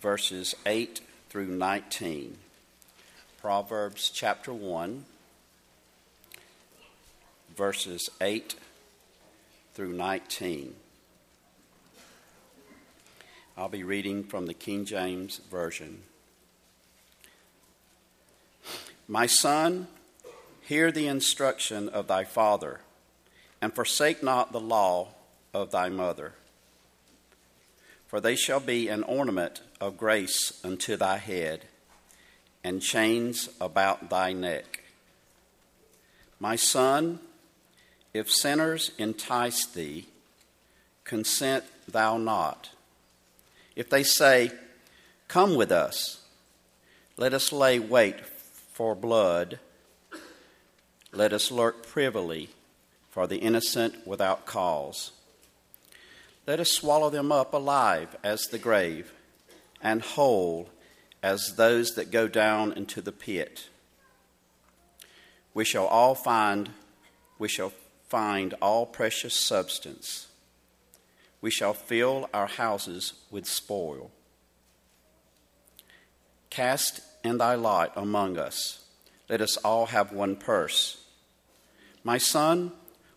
verses 0.00 0.54
8 0.64 1.00
through 1.28 1.46
19. 1.46 2.38
Proverbs 3.40 4.10
chapter 4.10 4.52
1, 4.52 5.04
verses 7.56 8.08
8 8.20 8.54
through 9.74 9.92
19. 9.92 10.74
I'll 13.56 13.68
be 13.68 13.82
reading 13.82 14.24
from 14.24 14.46
the 14.46 14.54
King 14.54 14.86
James 14.86 15.40
Version. 15.50 16.02
My 19.06 19.26
son, 19.26 19.88
hear 20.62 20.90
the 20.90 21.08
instruction 21.08 21.88
of 21.90 22.06
thy 22.06 22.24
father, 22.24 22.80
and 23.60 23.74
forsake 23.74 24.22
not 24.22 24.52
the 24.52 24.60
law 24.60 25.08
of 25.52 25.72
thy 25.72 25.90
mother. 25.90 26.32
For 28.06 28.20
they 28.20 28.34
shall 28.34 28.60
be 28.60 28.88
an 28.88 29.02
ornament 29.02 29.60
of 29.80 29.96
grace 29.96 30.60
unto 30.62 30.96
thy 30.96 31.16
head, 31.16 31.64
and 32.62 32.82
chains 32.82 33.48
about 33.60 34.10
thy 34.10 34.32
neck. 34.32 34.84
My 36.38 36.56
son, 36.56 37.20
if 38.12 38.30
sinners 38.30 38.90
entice 38.98 39.64
thee, 39.66 40.06
consent 41.04 41.64
thou 41.88 42.18
not. 42.18 42.70
If 43.74 43.88
they 43.88 44.02
say, 44.02 44.52
Come 45.28 45.54
with 45.54 45.70
us, 45.70 46.20
let 47.16 47.32
us 47.32 47.52
lay 47.52 47.78
wait 47.78 48.26
for 48.72 48.96
blood, 48.96 49.60
let 51.12 51.32
us 51.32 51.50
lurk 51.50 51.86
privily 51.86 52.50
for 53.10 53.26
the 53.26 53.38
innocent 53.38 54.06
without 54.06 54.44
cause. 54.44 55.12
Let 56.46 56.58
us 56.58 56.70
swallow 56.70 57.10
them 57.10 57.30
up 57.30 57.54
alive 57.54 58.16
as 58.24 58.46
the 58.46 58.58
grave, 58.58 59.12
and 59.82 60.02
whole 60.02 60.70
as 61.22 61.56
those 61.56 61.94
that 61.94 62.10
go 62.10 62.28
down 62.28 62.72
into 62.72 63.00
the 63.00 63.12
pit. 63.12 63.68
We 65.52 65.64
shall 65.64 65.86
all 65.86 66.14
find, 66.14 66.70
we 67.38 67.48
shall 67.48 67.72
find 68.08 68.54
all 68.62 68.86
precious 68.86 69.34
substance. 69.34 70.28
We 71.40 71.50
shall 71.50 71.74
fill 71.74 72.28
our 72.34 72.46
houses 72.46 73.14
with 73.30 73.46
spoil. 73.46 74.10
Cast 76.50 77.00
in 77.22 77.38
thy 77.38 77.54
lot 77.54 77.92
among 77.96 78.38
us. 78.38 78.84
Let 79.28 79.40
us 79.40 79.56
all 79.58 79.86
have 79.86 80.12
one 80.12 80.36
purse. 80.36 81.04
My 82.02 82.18
son, 82.18 82.72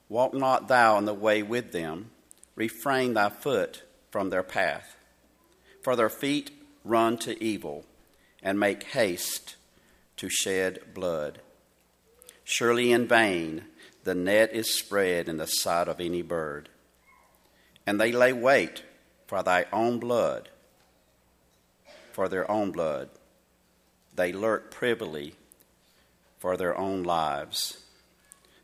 walk 0.09 0.33
not 0.33 0.67
thou 0.67 0.97
in 0.97 1.05
the 1.05 1.13
way 1.13 1.41
with 1.41 1.71
them. 1.71 2.11
Refrain 2.55 3.15
thy 3.15 3.29
foot 3.29 3.83
from 4.11 4.29
their 4.29 4.43
path. 4.43 4.95
For 5.83 5.95
their 5.97 6.09
feet 6.09 6.49
run 6.83 7.17
to 7.19 7.41
evil 7.43 7.85
and 8.41 8.59
make 8.59 8.83
haste 8.83 9.57
to 10.17 10.29
shed 10.29 10.79
blood. 10.93 11.39
Surely 12.43 12.91
in 12.91 13.07
vain 13.07 13.65
the 14.03 14.15
net 14.15 14.53
is 14.53 14.77
spread 14.77 15.29
in 15.29 15.37
the 15.37 15.45
sight 15.45 15.87
of 15.87 15.99
any 15.99 16.21
bird, 16.21 16.69
and 17.85 17.99
they 17.99 18.11
lay 18.11 18.33
wait 18.33 18.83
for 19.27 19.43
thy 19.43 19.65
own 19.71 19.99
blood, 19.99 20.49
for 22.11 22.27
their 22.27 22.49
own 22.49 22.71
blood. 22.71 23.09
They 24.15 24.31
lurk 24.31 24.71
privily 24.71 25.35
for 26.37 26.57
their 26.57 26.77
own 26.77 27.03
lives. 27.03 27.77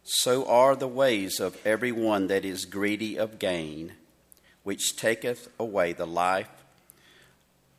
So 0.04 0.46
are 0.46 0.76
the 0.76 0.88
ways 0.88 1.40
of 1.40 1.58
every 1.66 1.92
one 1.92 2.28
that 2.28 2.44
is 2.44 2.66
greedy 2.66 3.18
of 3.18 3.40
gain, 3.40 3.94
which 4.64 4.96
taketh 4.98 5.50
away 5.58 5.94
the 5.94 6.08
life 6.08 6.59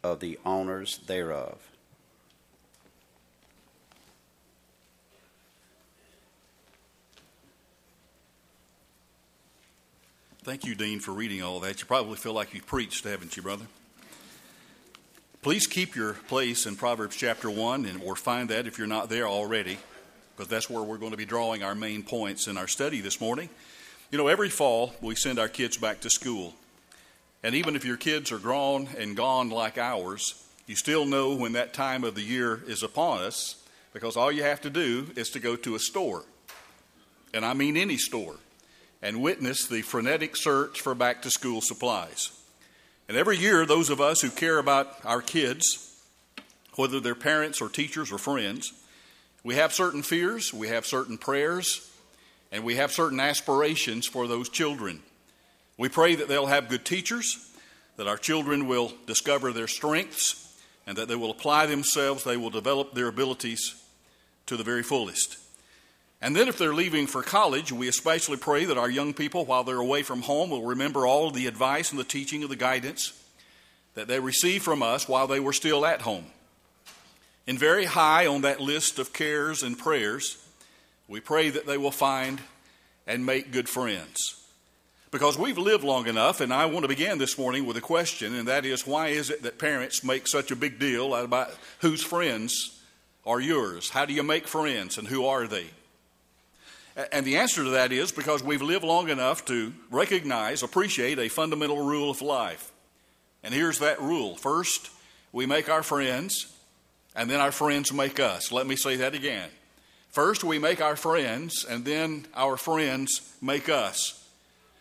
of 0.02 0.20
the 0.20 0.38
owners 0.44 0.98
thereof. 1.06 1.58
Thank 10.42 10.64
you, 10.64 10.75
Dean, 10.75 11.00
for 11.00 11.12
reading 11.12 11.42
all 11.42 11.60
that. 11.60 11.80
You 11.80 11.86
probably 11.86 12.16
feel 12.16 12.32
like 12.32 12.54
you've 12.54 12.66
preached, 12.66 13.04
haven't 13.04 13.36
you, 13.36 13.42
brother? 13.42 13.66
Please 15.42 15.66
keep 15.66 15.94
your 15.94 16.14
place 16.14 16.64
in 16.64 16.76
Proverbs 16.76 17.14
chapter 17.14 17.50
1, 17.50 17.84
and, 17.84 18.02
or 18.02 18.16
find 18.16 18.48
that 18.48 18.66
if 18.66 18.78
you're 18.78 18.86
not 18.86 19.10
there 19.10 19.28
already, 19.28 19.78
because 20.34 20.48
that's 20.48 20.70
where 20.70 20.82
we're 20.82 20.96
going 20.96 21.10
to 21.10 21.16
be 21.19 21.26
drawing 21.26 21.62
our 21.62 21.75
main 21.75 22.02
points 22.02 22.46
in 22.46 22.56
our 22.56 22.66
study 22.66 23.00
this 23.00 23.20
morning. 23.20 23.50
You 24.10 24.19
know, 24.19 24.28
every 24.28 24.48
fall 24.48 24.94
we 25.00 25.14
send 25.14 25.38
our 25.38 25.48
kids 25.48 25.76
back 25.76 26.00
to 26.00 26.10
school. 26.10 26.54
And 27.42 27.54
even 27.54 27.76
if 27.76 27.84
your 27.84 27.96
kids 27.96 28.30
are 28.32 28.38
grown 28.38 28.88
and 28.98 29.16
gone 29.16 29.48
like 29.48 29.78
ours, 29.78 30.44
you 30.66 30.76
still 30.76 31.06
know 31.06 31.34
when 31.34 31.52
that 31.52 31.72
time 31.72 32.04
of 32.04 32.14
the 32.14 32.22
year 32.22 32.62
is 32.66 32.82
upon 32.82 33.22
us, 33.22 33.56
because 33.92 34.16
all 34.16 34.30
you 34.30 34.42
have 34.42 34.60
to 34.60 34.70
do 34.70 35.10
is 35.16 35.30
to 35.30 35.40
go 35.40 35.56
to 35.56 35.74
a 35.74 35.78
store. 35.78 36.24
And 37.32 37.44
I 37.44 37.54
mean 37.54 37.76
any 37.76 37.96
store 37.96 38.36
and 39.02 39.22
witness 39.22 39.66
the 39.66 39.82
frenetic 39.82 40.36
search 40.36 40.80
for 40.80 40.94
back 40.94 41.22
to 41.22 41.30
school 41.30 41.60
supplies. 41.60 42.30
And 43.08 43.16
every 43.16 43.38
year, 43.38 43.66
those 43.66 43.90
of 43.90 44.00
us 44.00 44.20
who 44.20 44.30
care 44.30 44.58
about 44.58 45.04
our 45.04 45.22
kids, 45.22 46.00
whether 46.76 47.00
they're 47.00 47.14
parents 47.14 47.60
or 47.60 47.68
teachers 47.68 48.12
or 48.12 48.18
friends, 48.18 48.72
we 49.42 49.56
have 49.56 49.72
certain 49.72 50.02
fears, 50.02 50.52
we 50.52 50.68
have 50.68 50.86
certain 50.86 51.18
prayers, 51.18 51.90
and 52.52 52.62
we 52.62 52.76
have 52.76 52.92
certain 52.92 53.18
aspirations 53.18 54.06
for 54.06 54.28
those 54.28 54.48
children. 54.48 55.02
We 55.80 55.88
pray 55.88 56.14
that 56.14 56.28
they'll 56.28 56.44
have 56.44 56.68
good 56.68 56.84
teachers, 56.84 57.38
that 57.96 58.06
our 58.06 58.18
children 58.18 58.68
will 58.68 58.92
discover 59.06 59.50
their 59.50 59.66
strengths, 59.66 60.60
and 60.86 60.98
that 60.98 61.08
they 61.08 61.16
will 61.16 61.30
apply 61.30 61.64
themselves, 61.64 62.22
they 62.22 62.36
will 62.36 62.50
develop 62.50 62.92
their 62.92 63.08
abilities 63.08 63.82
to 64.44 64.58
the 64.58 64.62
very 64.62 64.82
fullest. 64.82 65.38
And 66.20 66.36
then, 66.36 66.48
if 66.48 66.58
they're 66.58 66.74
leaving 66.74 67.06
for 67.06 67.22
college, 67.22 67.72
we 67.72 67.88
especially 67.88 68.36
pray 68.36 68.66
that 68.66 68.76
our 68.76 68.90
young 68.90 69.14
people, 69.14 69.46
while 69.46 69.64
they're 69.64 69.78
away 69.78 70.02
from 70.02 70.20
home, 70.20 70.50
will 70.50 70.66
remember 70.66 71.06
all 71.06 71.30
the 71.30 71.46
advice 71.46 71.92
and 71.92 71.98
the 71.98 72.04
teaching 72.04 72.42
of 72.42 72.50
the 72.50 72.56
guidance 72.56 73.14
that 73.94 74.06
they 74.06 74.20
received 74.20 74.62
from 74.62 74.82
us 74.82 75.08
while 75.08 75.26
they 75.26 75.40
were 75.40 75.54
still 75.54 75.86
at 75.86 76.02
home. 76.02 76.26
And 77.46 77.58
very 77.58 77.86
high 77.86 78.26
on 78.26 78.42
that 78.42 78.60
list 78.60 78.98
of 78.98 79.14
cares 79.14 79.62
and 79.62 79.78
prayers, 79.78 80.46
we 81.08 81.20
pray 81.20 81.48
that 81.48 81.66
they 81.66 81.78
will 81.78 81.90
find 81.90 82.38
and 83.06 83.24
make 83.24 83.50
good 83.50 83.66
friends. 83.66 84.39
Because 85.10 85.37
we've 85.37 85.59
lived 85.59 85.82
long 85.82 86.06
enough, 86.06 86.41
and 86.41 86.54
I 86.54 86.66
want 86.66 86.84
to 86.84 86.88
begin 86.88 87.19
this 87.19 87.37
morning 87.37 87.66
with 87.66 87.76
a 87.76 87.81
question, 87.81 88.32
and 88.32 88.47
that 88.47 88.65
is 88.65 88.87
why 88.87 89.09
is 89.09 89.28
it 89.28 89.43
that 89.43 89.59
parents 89.59 90.04
make 90.04 90.28
such 90.28 90.53
a 90.53 90.56
big 90.56 90.78
deal 90.78 91.15
about 91.16 91.53
whose 91.81 92.00
friends 92.00 92.81
are 93.26 93.41
yours? 93.41 93.91
How 93.91 94.04
do 94.04 94.12
you 94.12 94.22
make 94.22 94.47
friends, 94.47 94.99
and 94.99 95.09
who 95.09 95.26
are 95.26 95.49
they? 95.49 95.66
And 97.10 97.26
the 97.26 97.38
answer 97.38 97.65
to 97.65 97.70
that 97.70 97.91
is 97.91 98.12
because 98.12 98.44
we've 98.44 98.62
lived 98.62 98.84
long 98.84 99.09
enough 99.09 99.44
to 99.47 99.72
recognize, 99.91 100.62
appreciate 100.62 101.19
a 101.19 101.28
fundamental 101.28 101.84
rule 101.84 102.10
of 102.10 102.22
life. 102.22 102.70
And 103.43 103.53
here's 103.53 103.81
that 103.81 104.00
rule 104.00 104.37
first, 104.37 104.91
we 105.32 105.44
make 105.44 105.69
our 105.69 105.82
friends, 105.82 106.54
and 107.16 107.28
then 107.28 107.41
our 107.41 107.53
friends 107.53 107.93
make 107.93 108.20
us. 108.20 108.53
Let 108.53 108.66
me 108.69 108.76
say 108.76 108.94
that 108.97 109.15
again. 109.15 109.49
First, 110.10 110.44
we 110.44 110.60
make 110.60 110.81
our 110.81 110.97
friends, 110.97 111.65
and 111.69 111.84
then 111.84 112.26
our 112.34 112.56
friends 112.56 113.34
make 113.41 113.69
us. 113.69 114.19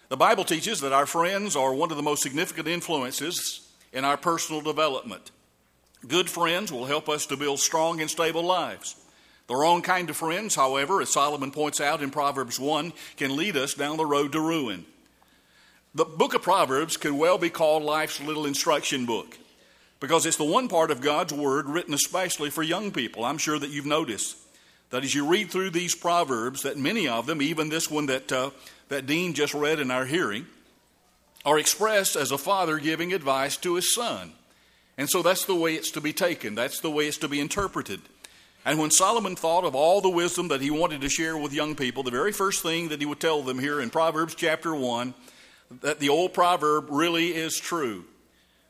The 0.10 0.18
Bible 0.18 0.44
teaches 0.44 0.82
that 0.82 0.92
our 0.92 1.06
friends 1.06 1.56
are 1.56 1.72
one 1.72 1.92
of 1.92 1.98
the 1.98 2.04
most 2.04 2.24
significant 2.24 2.68
influences 2.68 3.70
in 3.94 4.04
our 4.04 4.18
personal 4.18 4.60
development. 4.60 5.30
Good 6.08 6.28
friends 6.28 6.72
will 6.72 6.86
help 6.86 7.08
us 7.08 7.28
to 7.28 7.38
build 7.38 7.60
strong 7.60 8.02
and 8.02 8.10
stable 8.10 8.44
lives. 8.44 8.96
The 9.46 9.56
wrong 9.56 9.84
kind 9.84 10.10
of 10.10 10.18
friends, 10.18 10.56
however, 10.56 11.00
as 11.00 11.14
Solomon 11.14 11.52
points 11.52 11.80
out 11.80 12.02
in 12.02 12.10
Proverbs 12.10 12.60
1, 12.60 12.92
can 13.18 13.36
lead 13.36 13.56
us 13.56 13.76
down 13.76 13.98
the 13.98 14.06
road 14.06 14.32
to 14.32 14.40
ruin. 14.40 14.86
The 15.94 16.06
book 16.06 16.34
of 16.34 16.42
Proverbs 16.42 16.98
could 16.98 17.14
well 17.14 17.38
be 17.38 17.52
called 17.52 17.84
life's 17.84 18.20
little 18.20 18.48
instruction 18.48 19.06
book 19.06 19.38
because 20.00 20.26
it's 20.26 20.38
the 20.38 20.44
one 20.44 20.70
part 20.70 20.90
of 20.90 21.02
God's 21.02 21.34
Word 21.34 21.68
written 21.68 21.94
especially 21.94 22.50
for 22.50 22.64
young 22.64 22.92
people. 22.92 23.26
I'm 23.26 23.38
sure 23.38 23.60
that 23.60 23.70
you've 23.70 23.86
noticed 23.86 24.38
that 24.90 25.04
as 25.04 25.14
you 25.14 25.28
read 25.28 25.52
through 25.52 25.70
these 25.70 25.96
Proverbs, 25.96 26.64
that 26.64 26.78
many 26.78 27.08
of 27.08 27.26
them, 27.26 27.42
even 27.42 27.70
this 27.70 27.90
one 27.90 28.08
that, 28.08 28.32
uh, 28.32 28.52
that 28.90 29.06
Dean 29.06 29.34
just 29.34 29.54
read 29.54 29.80
in 29.80 29.92
our 29.92 30.06
hearing, 30.06 30.48
are 31.46 31.60
expressed 31.60 32.16
as 32.16 32.32
a 32.32 32.38
father 32.38 32.80
giving 32.80 33.14
advice 33.14 33.56
to 33.58 33.76
his 33.76 33.94
son. 33.94 34.34
And 34.98 35.10
so 35.10 35.22
that's 35.22 35.46
the 35.46 35.56
way 35.56 35.76
it's 35.76 35.92
to 35.92 36.02
be 36.02 36.12
taken, 36.12 36.56
that's 36.56 36.82
the 36.82 36.92
way 36.92 37.08
it's 37.08 37.18
to 37.20 37.30
be 37.30 37.40
interpreted. 37.40 38.02
And 38.66 38.78
when 38.78 38.92
Solomon 38.92 39.36
thought 39.36 39.64
of 39.64 39.74
all 39.74 40.02
the 40.02 40.10
wisdom 40.10 40.50
that 40.50 40.62
he 40.62 40.70
wanted 40.70 41.02
to 41.02 41.10
share 41.10 41.38
with 41.38 41.54
young 41.54 41.76
people, 41.76 42.04
the 42.04 42.12
very 42.12 42.34
first 42.34 42.62
thing 42.62 42.90
that 42.90 43.00
he 43.00 43.06
would 43.06 43.22
tell 43.22 43.42
them 43.42 43.58
here 43.58 43.80
in 43.80 43.90
Proverbs 43.90 44.36
chapter 44.36 44.76
1 44.76 45.14
that 45.82 46.00
the 46.00 46.10
old 46.10 46.34
proverb 46.34 46.88
really 46.90 47.28
is 47.28 47.58
true. 47.58 48.04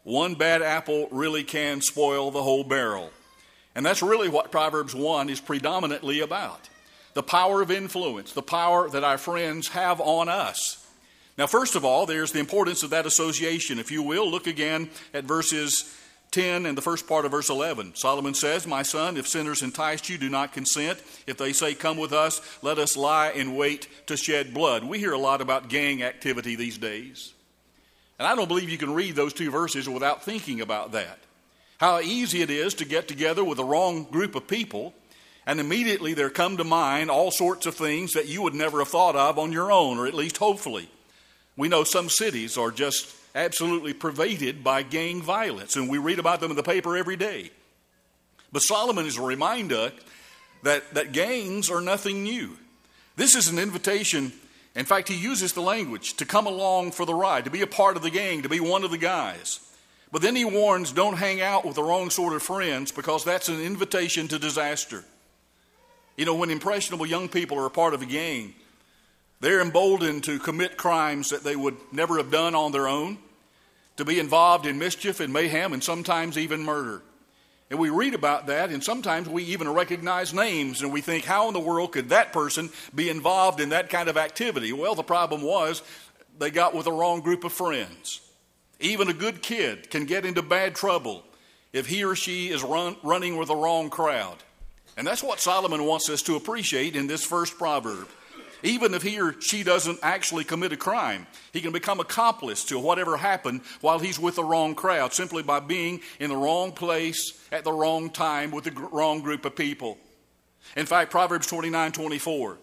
One 0.04 0.36
bad 0.36 0.62
apple 0.62 1.08
really 1.12 1.44
can 1.44 1.82
spoil 1.82 2.30
the 2.30 2.44
whole 2.44 2.64
barrel. 2.64 3.12
And 3.80 3.86
that's 3.86 4.02
really 4.02 4.28
what 4.28 4.52
Proverbs 4.52 4.94
1 4.94 5.30
is 5.30 5.40
predominantly 5.40 6.20
about 6.20 6.68
the 7.14 7.24
power 7.24 7.62
of 7.62 7.72
influence, 7.72 8.34
the 8.34 8.42
power 8.42 8.90
that 8.90 9.06
our 9.06 9.18
friends 9.18 9.70
have 9.70 10.02
on 10.02 10.28
us. 10.28 10.86
Now, 11.38 11.48
first 11.48 11.78
of 11.78 11.86
all, 11.86 12.06
there's 12.06 12.34
the 12.34 12.42
importance 12.42 12.84
of 12.84 12.90
that 12.90 13.06
association. 13.06 13.80
If 13.80 13.90
you 13.90 14.04
will, 14.04 14.30
look 14.30 14.48
again 14.48 14.90
at 15.14 15.24
verses 15.24 15.98
10 16.32 16.66
and 16.66 16.78
the 16.78 16.82
first 16.82 17.08
part 17.08 17.24
of 17.24 17.32
verse 17.32 17.50
11. 17.50 17.96
Solomon 17.96 18.34
says, 18.34 18.68
My 18.68 18.84
son, 18.84 19.16
if 19.16 19.30
sinners 19.30 19.62
entice 19.62 20.10
you, 20.10 20.18
do 20.18 20.28
not 20.28 20.52
consent. 20.52 21.02
If 21.26 21.38
they 21.38 21.54
say, 21.54 21.74
Come 21.74 21.96
with 21.96 22.12
us, 22.12 22.42
let 22.62 22.80
us 22.80 22.98
lie 22.98 23.32
in 23.32 23.56
wait 23.56 23.88
to 24.08 24.18
shed 24.18 24.54
blood. 24.54 24.84
We 24.84 25.00
hear 25.00 25.14
a 25.14 25.18
lot 25.18 25.40
about 25.40 25.70
gang 25.70 26.04
activity 26.04 26.58
these 26.58 26.78
days. 26.78 27.34
And 28.20 28.28
I 28.28 28.36
don't 28.36 28.50
believe 28.50 28.70
you 28.70 28.78
can 28.78 28.94
read 28.94 29.16
those 29.16 29.32
two 29.32 29.50
verses 29.50 29.88
without 29.88 30.26
thinking 30.26 30.60
about 30.60 30.92
that. 30.92 31.20
How 31.80 32.02
easy 32.02 32.42
it 32.42 32.50
is 32.50 32.74
to 32.76 32.86
get 32.86 33.08
together 33.08 33.44
with 33.44 33.58
the 33.58 33.64
wrong 33.64 34.04
group 34.04 34.36
of 34.36 34.48
people, 34.48 34.94
and 35.46 35.62
immediately 35.62 36.14
there 36.14 36.30
come 36.30 36.58
to 36.58 36.66
mind 36.66 37.10
all 37.10 37.32
sorts 37.32 37.66
of 37.66 37.74
things 37.74 38.12
that 38.14 38.28
you 38.28 38.42
would 38.42 38.54
never 38.54 38.80
have 38.80 38.90
thought 38.90 39.16
of 39.16 39.40
on 39.40 39.54
your 39.54 39.72
own, 39.72 39.98
or 39.98 40.06
at 40.06 40.14
least 40.14 40.38
hopefully. 40.38 40.90
We 41.56 41.70
know 41.70 41.86
some 41.86 42.10
cities 42.10 42.58
are 42.58 42.72
just 42.72 43.16
absolutely 43.34 43.94
pervaded 43.94 44.62
by 44.62 44.84
gang 44.84 45.22
violence, 45.22 45.78
and 45.78 45.90
we 45.90 45.98
read 45.98 46.20
about 46.20 46.42
them 46.42 46.52
in 46.52 46.58
the 46.58 46.64
paper 46.64 46.98
every 46.98 47.16
day. 47.16 47.50
But 48.52 48.64
Solomon 48.64 49.06
is 49.06 49.18
a 49.18 49.22
reminder 49.22 49.94
that, 50.64 50.94
that 50.96 51.14
gangs 51.14 51.70
are 51.70 51.80
nothing 51.80 52.24
new. 52.24 52.58
This 53.16 53.36
is 53.36 53.48
an 53.48 53.58
invitation. 53.58 54.34
In 54.76 54.86
fact, 54.86 55.08
he 55.08 55.16
uses 55.16 55.54
the 55.54 55.62
language 55.62 56.16
to 56.16 56.26
come 56.26 56.46
along 56.46 56.92
for 56.92 57.06
the 57.06 57.14
ride, 57.16 57.46
to 57.46 57.52
be 57.52 57.62
a 57.62 57.68
part 57.68 57.96
of 57.96 58.04
the 58.04 58.10
gang, 58.10 58.42
to 58.42 58.50
be 58.50 58.60
one 58.60 58.84
of 58.84 58.92
the 58.92 58.98
guys. 58.98 59.62
But 60.12 60.22
then 60.22 60.36
he 60.36 60.46
warns 60.46 60.92
don't 60.92 61.18
hang 61.18 61.42
out 61.42 61.66
with 61.66 61.76
the 61.76 61.84
wrong 61.84 62.10
sort 62.10 62.34
of 62.34 62.42
friends 62.42 62.92
because 62.92 63.24
that's 63.24 63.50
an 63.50 63.62
invitation 63.62 64.28
to 64.30 64.40
disaster. 64.40 65.04
You 66.18 66.26
know, 66.26 66.36
when 66.36 66.50
impressionable 66.50 67.06
young 67.06 67.30
people 67.30 67.58
are 67.60 67.66
a 67.66 67.72
part 67.72 67.94
of 67.94 68.02
a 68.02 68.06
gang, 68.06 68.54
they're 69.40 69.62
emboldened 69.62 70.26
to 70.26 70.40
commit 70.40 70.78
crimes 70.78 71.30
that 71.30 71.44
they 71.44 71.56
would 71.56 71.78
never 71.92 72.18
have 72.18 72.32
done 72.32 72.56
on 72.56 72.72
their 72.72 72.88
own, 72.88 73.20
to 73.98 74.06
be 74.06 74.20
involved 74.20 74.66
in 74.66 74.80
mischief 74.80 75.20
and 75.20 75.32
mayhem, 75.32 75.74
and 75.74 75.84
sometimes 75.84 76.38
even 76.38 76.62
murder. 76.62 77.02
And 77.70 77.80
we 77.80 77.90
read 77.90 78.16
about 78.16 78.48
that, 78.48 78.72
and 78.72 78.84
sometimes 78.84 79.30
we 79.30 79.44
even 79.44 79.70
recognize 79.70 80.34
names, 80.34 80.82
and 80.82 80.92
we 80.92 81.02
think, 81.02 81.24
how 81.24 81.48
in 81.48 81.54
the 81.54 81.60
world 81.60 81.92
could 81.92 82.10
that 82.10 82.34
person 82.34 82.70
be 82.96 83.10
involved 83.10 83.60
in 83.62 83.70
that 83.70 83.90
kind 83.90 84.10
of 84.10 84.18
activity? 84.18 84.74
Well, 84.74 84.96
the 84.96 85.04
problem 85.04 85.42
was 85.42 85.84
they 86.38 86.50
got 86.50 86.74
with 86.74 86.86
the 86.86 86.92
wrong 86.92 87.22
group 87.22 87.44
of 87.44 87.54
friends. 87.54 88.22
Even 88.80 89.10
a 89.10 89.14
good 89.14 89.42
kid 89.42 89.90
can 89.90 90.06
get 90.06 90.26
into 90.26 90.42
bad 90.42 90.76
trouble 90.76 91.24
if 91.74 91.88
he 91.88 92.04
or 92.04 92.16
she 92.16 92.50
is 92.50 92.64
run, 92.64 92.96
running 93.04 93.38
with 93.38 93.50
the 93.50 93.56
wrong 93.56 93.90
crowd. 93.90 94.38
And 94.98 95.06
that's 95.06 95.24
what 95.24 95.40
Solomon 95.40 95.86
wants 95.86 96.10
us 96.10 96.22
to 96.24 96.36
appreciate 96.36 96.96
in 96.96 97.08
this 97.08 97.24
first 97.24 97.58
proverb. 97.58 98.08
Even 98.64 98.94
if 98.94 99.02
he 99.02 99.20
or 99.20 99.40
she 99.40 99.64
doesn't 99.64 100.00
actually 100.04 100.44
commit 100.44 100.74
a 100.74 100.78
crime, 100.78 101.28
he 101.54 101.62
can 101.62 101.72
become 101.72 102.00
accomplice 102.00 102.66
to 102.66 102.80
whatever 102.80 103.16
happened 103.16 103.62
while 103.80 104.00
he's 104.00 104.20
with 104.20 104.36
the 104.36 104.44
wrong 104.44 104.76
crowd 104.76 105.14
simply 105.14 105.44
by 105.44 105.60
being 105.60 106.02
in 106.20 106.30
the 106.30 106.36
wrong 106.36 106.74
place 106.74 107.42
at 107.52 107.64
the 107.64 107.72
wrong 107.72 108.10
time 108.10 108.52
with 108.52 108.66
the 108.66 108.72
wrong 108.72 109.22
group 109.22 109.46
of 109.46 109.56
people. 109.56 109.98
In 110.76 110.86
fact, 110.86 111.12
Proverbs 111.12 111.48
29 111.48 111.94
24, 111.94 112.58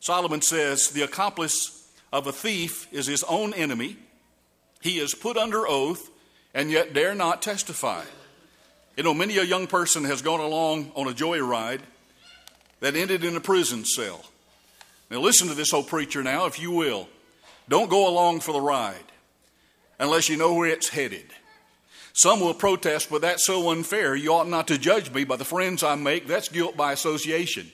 Solomon 0.00 0.42
says, 0.42 0.88
The 0.88 1.02
accomplice 1.02 1.88
of 2.12 2.26
a 2.26 2.32
thief 2.32 2.92
is 2.92 3.06
his 3.06 3.22
own 3.24 3.54
enemy. 3.54 3.96
He 4.80 4.98
is 4.98 5.14
put 5.14 5.36
under 5.36 5.66
oath 5.66 6.10
and 6.54 6.70
yet 6.70 6.94
dare 6.94 7.14
not 7.14 7.42
testify. 7.42 8.04
You 8.96 9.04
know, 9.04 9.14
many 9.14 9.36
a 9.38 9.44
young 9.44 9.66
person 9.66 10.04
has 10.04 10.22
gone 10.22 10.40
along 10.40 10.92
on 10.94 11.06
a 11.06 11.12
joyride 11.12 11.80
that 12.80 12.96
ended 12.96 13.24
in 13.24 13.36
a 13.36 13.40
prison 13.40 13.84
cell. 13.84 14.24
Now, 15.10 15.20
listen 15.20 15.48
to 15.48 15.54
this 15.54 15.72
old 15.72 15.88
preacher 15.88 16.22
now, 16.22 16.46
if 16.46 16.60
you 16.60 16.70
will. 16.70 17.08
Don't 17.68 17.90
go 17.90 18.08
along 18.08 18.40
for 18.40 18.52
the 18.52 18.60
ride 18.60 18.96
unless 19.98 20.28
you 20.28 20.36
know 20.36 20.54
where 20.54 20.68
it's 20.68 20.88
headed. 20.88 21.26
Some 22.12 22.40
will 22.40 22.54
protest, 22.54 23.10
but 23.10 23.20
that's 23.20 23.46
so 23.46 23.70
unfair. 23.70 24.16
You 24.16 24.32
ought 24.32 24.48
not 24.48 24.68
to 24.68 24.78
judge 24.78 25.12
me 25.12 25.24
by 25.24 25.36
the 25.36 25.44
friends 25.44 25.82
I 25.82 25.94
make. 25.94 26.26
That's 26.26 26.48
guilt 26.48 26.76
by 26.76 26.92
association. 26.92 27.70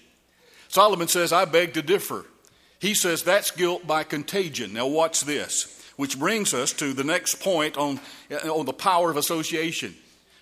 Solomon 0.69 1.09
says, 1.09 1.33
I 1.33 1.45
beg 1.45 1.75
to 1.75 1.83
differ. 1.83 2.27
He 2.79 2.95
says 2.95 3.23
that's 3.23 3.51
guilt 3.51 3.87
by 3.87 4.05
contagion. 4.05 4.75
Now, 4.75 4.87
watch 4.87 5.23
this, 5.23 5.84
which 5.97 6.19
brings 6.19 6.55
us 6.55 6.73
to 6.75 6.93
the 6.93 7.05
next 7.05 7.41
point 7.41 7.77
on, 7.77 8.01
eh, 8.31 8.49
on 8.49 8.67
the 8.67 8.73
power 8.73 9.11
of 9.11 9.17
association. 9.17 9.95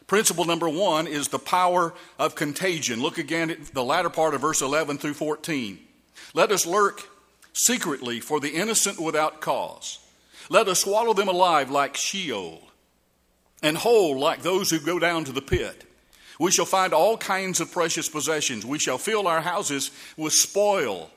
Principle 0.06 0.44
number 0.44 0.69
one 0.69 1.06
is 1.06 1.28
the 1.28 1.38
power 1.38 1.94
of 2.19 2.34
contagion. 2.34 3.00
Look 3.00 3.19
again 3.19 3.50
at 3.50 3.75
the 3.75 3.84
latter 3.84 4.10
part 4.10 4.34
of 4.34 4.40
verse 4.40 4.60
11 4.60 4.99
through 4.99 5.14
14. 5.14 5.78
Let 6.34 6.52
us 6.52 6.66
lurk 6.66 7.08
secretly 7.52 8.20
for 8.20 8.40
the 8.40 8.50
innocent 8.50 9.00
without 9.00 9.40
cause. 9.40 9.99
Let 10.49 10.69
us 10.69 10.81
swallow 10.81 11.14
them 11.14 11.28
alive 11.28 11.70
like 11.70 11.96
Sheol, 11.96 12.60
and 13.62 13.76
whole 13.76 14.19
like 14.19 14.43
those 14.43 14.70
who 14.70 14.81
go 14.81 14.98
down 14.98 15.25
to 15.25 15.32
the 15.32 15.43
pit. 15.43 15.84
We 16.38 16.50
shall 16.50 16.66
find 16.66 16.93
all 16.93 17.16
kinds 17.16 17.60
of 17.60 17.70
precious 17.70 18.08
possessions. 18.08 18.66
We 18.66 18.78
shall 18.78 18.98
fill 18.98 19.28
our 19.28 19.40
houses 19.40 19.90
with 20.16 20.32
spoil. 20.32 21.10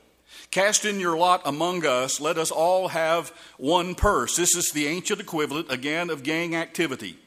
Cast 0.50 0.84
in 0.84 1.00
your 1.00 1.16
lot 1.16 1.42
among 1.44 1.84
us. 1.84 2.20
Let 2.20 2.38
us 2.38 2.50
all 2.50 2.88
have 2.88 3.28
one 3.58 3.94
purse. 3.94 4.36
This 4.36 4.54
is 4.56 4.72
the 4.72 4.86
ancient 4.86 5.20
equivalent, 5.20 5.70
again, 5.70 6.10
of 6.10 6.22
gang 6.22 6.54
activity. 6.56 7.18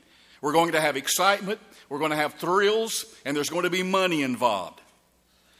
We're 0.41 0.53
going 0.53 0.71
to 0.71 0.81
have 0.81 0.95
excitement, 0.95 1.59
we're 1.89 1.99
going 1.99 2.11
to 2.11 2.17
have 2.17 2.35
thrills, 2.35 3.05
and 3.25 3.35
there's 3.35 3.49
going 3.49 3.63
to 3.63 3.69
be 3.69 3.83
money 3.83 4.23
involved. 4.23 4.81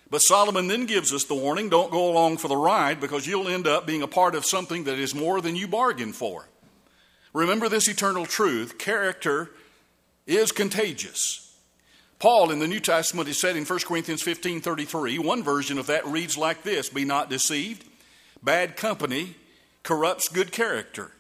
But 0.10 0.20
Solomon 0.20 0.68
then 0.68 0.86
gives 0.86 1.14
us 1.14 1.26
the 1.26 1.36
warning 1.36 1.70
don't 1.70 1.92
go 1.92 2.10
along 2.10 2.38
for 2.38 2.48
the 2.48 2.58
ride 2.58 3.00
because 3.00 3.28
you'll 3.28 3.48
end 3.48 3.68
up 3.68 3.86
being 3.86 4.02
a 4.02 4.08
part 4.08 4.36
of 4.36 4.46
something 4.46 4.86
that 4.86 4.98
is 4.98 5.14
more 5.14 5.40
than 5.42 5.56
you 5.56 5.68
bargained 5.68 6.16
for. 6.16 6.48
Remember 7.34 7.70
this 7.70 7.88
eternal 7.88 8.26
truth 8.26 8.80
character 8.80 9.52
is 10.26 10.52
contagious. 10.52 11.49
Paul 12.20 12.52
in 12.52 12.60
the 12.60 12.68
New 12.68 12.82
Testament 12.82 13.30
is 13.30 13.40
said 13.40 13.56
in 13.56 13.66
1 13.66 13.80
Corinthians 13.80 14.22
15 14.22 14.60
33, 14.62 15.20
one 15.20 15.42
version 15.42 15.78
of 15.78 15.88
that 15.88 16.06
reads 16.06 16.38
like 16.38 16.64
this 16.64 16.90
Be 16.90 17.06
not 17.06 17.30
deceived. 17.30 17.86
Bad 18.44 18.76
company 18.76 19.36
corrupts 19.84 20.28
good 20.28 20.52
character. 20.52 21.12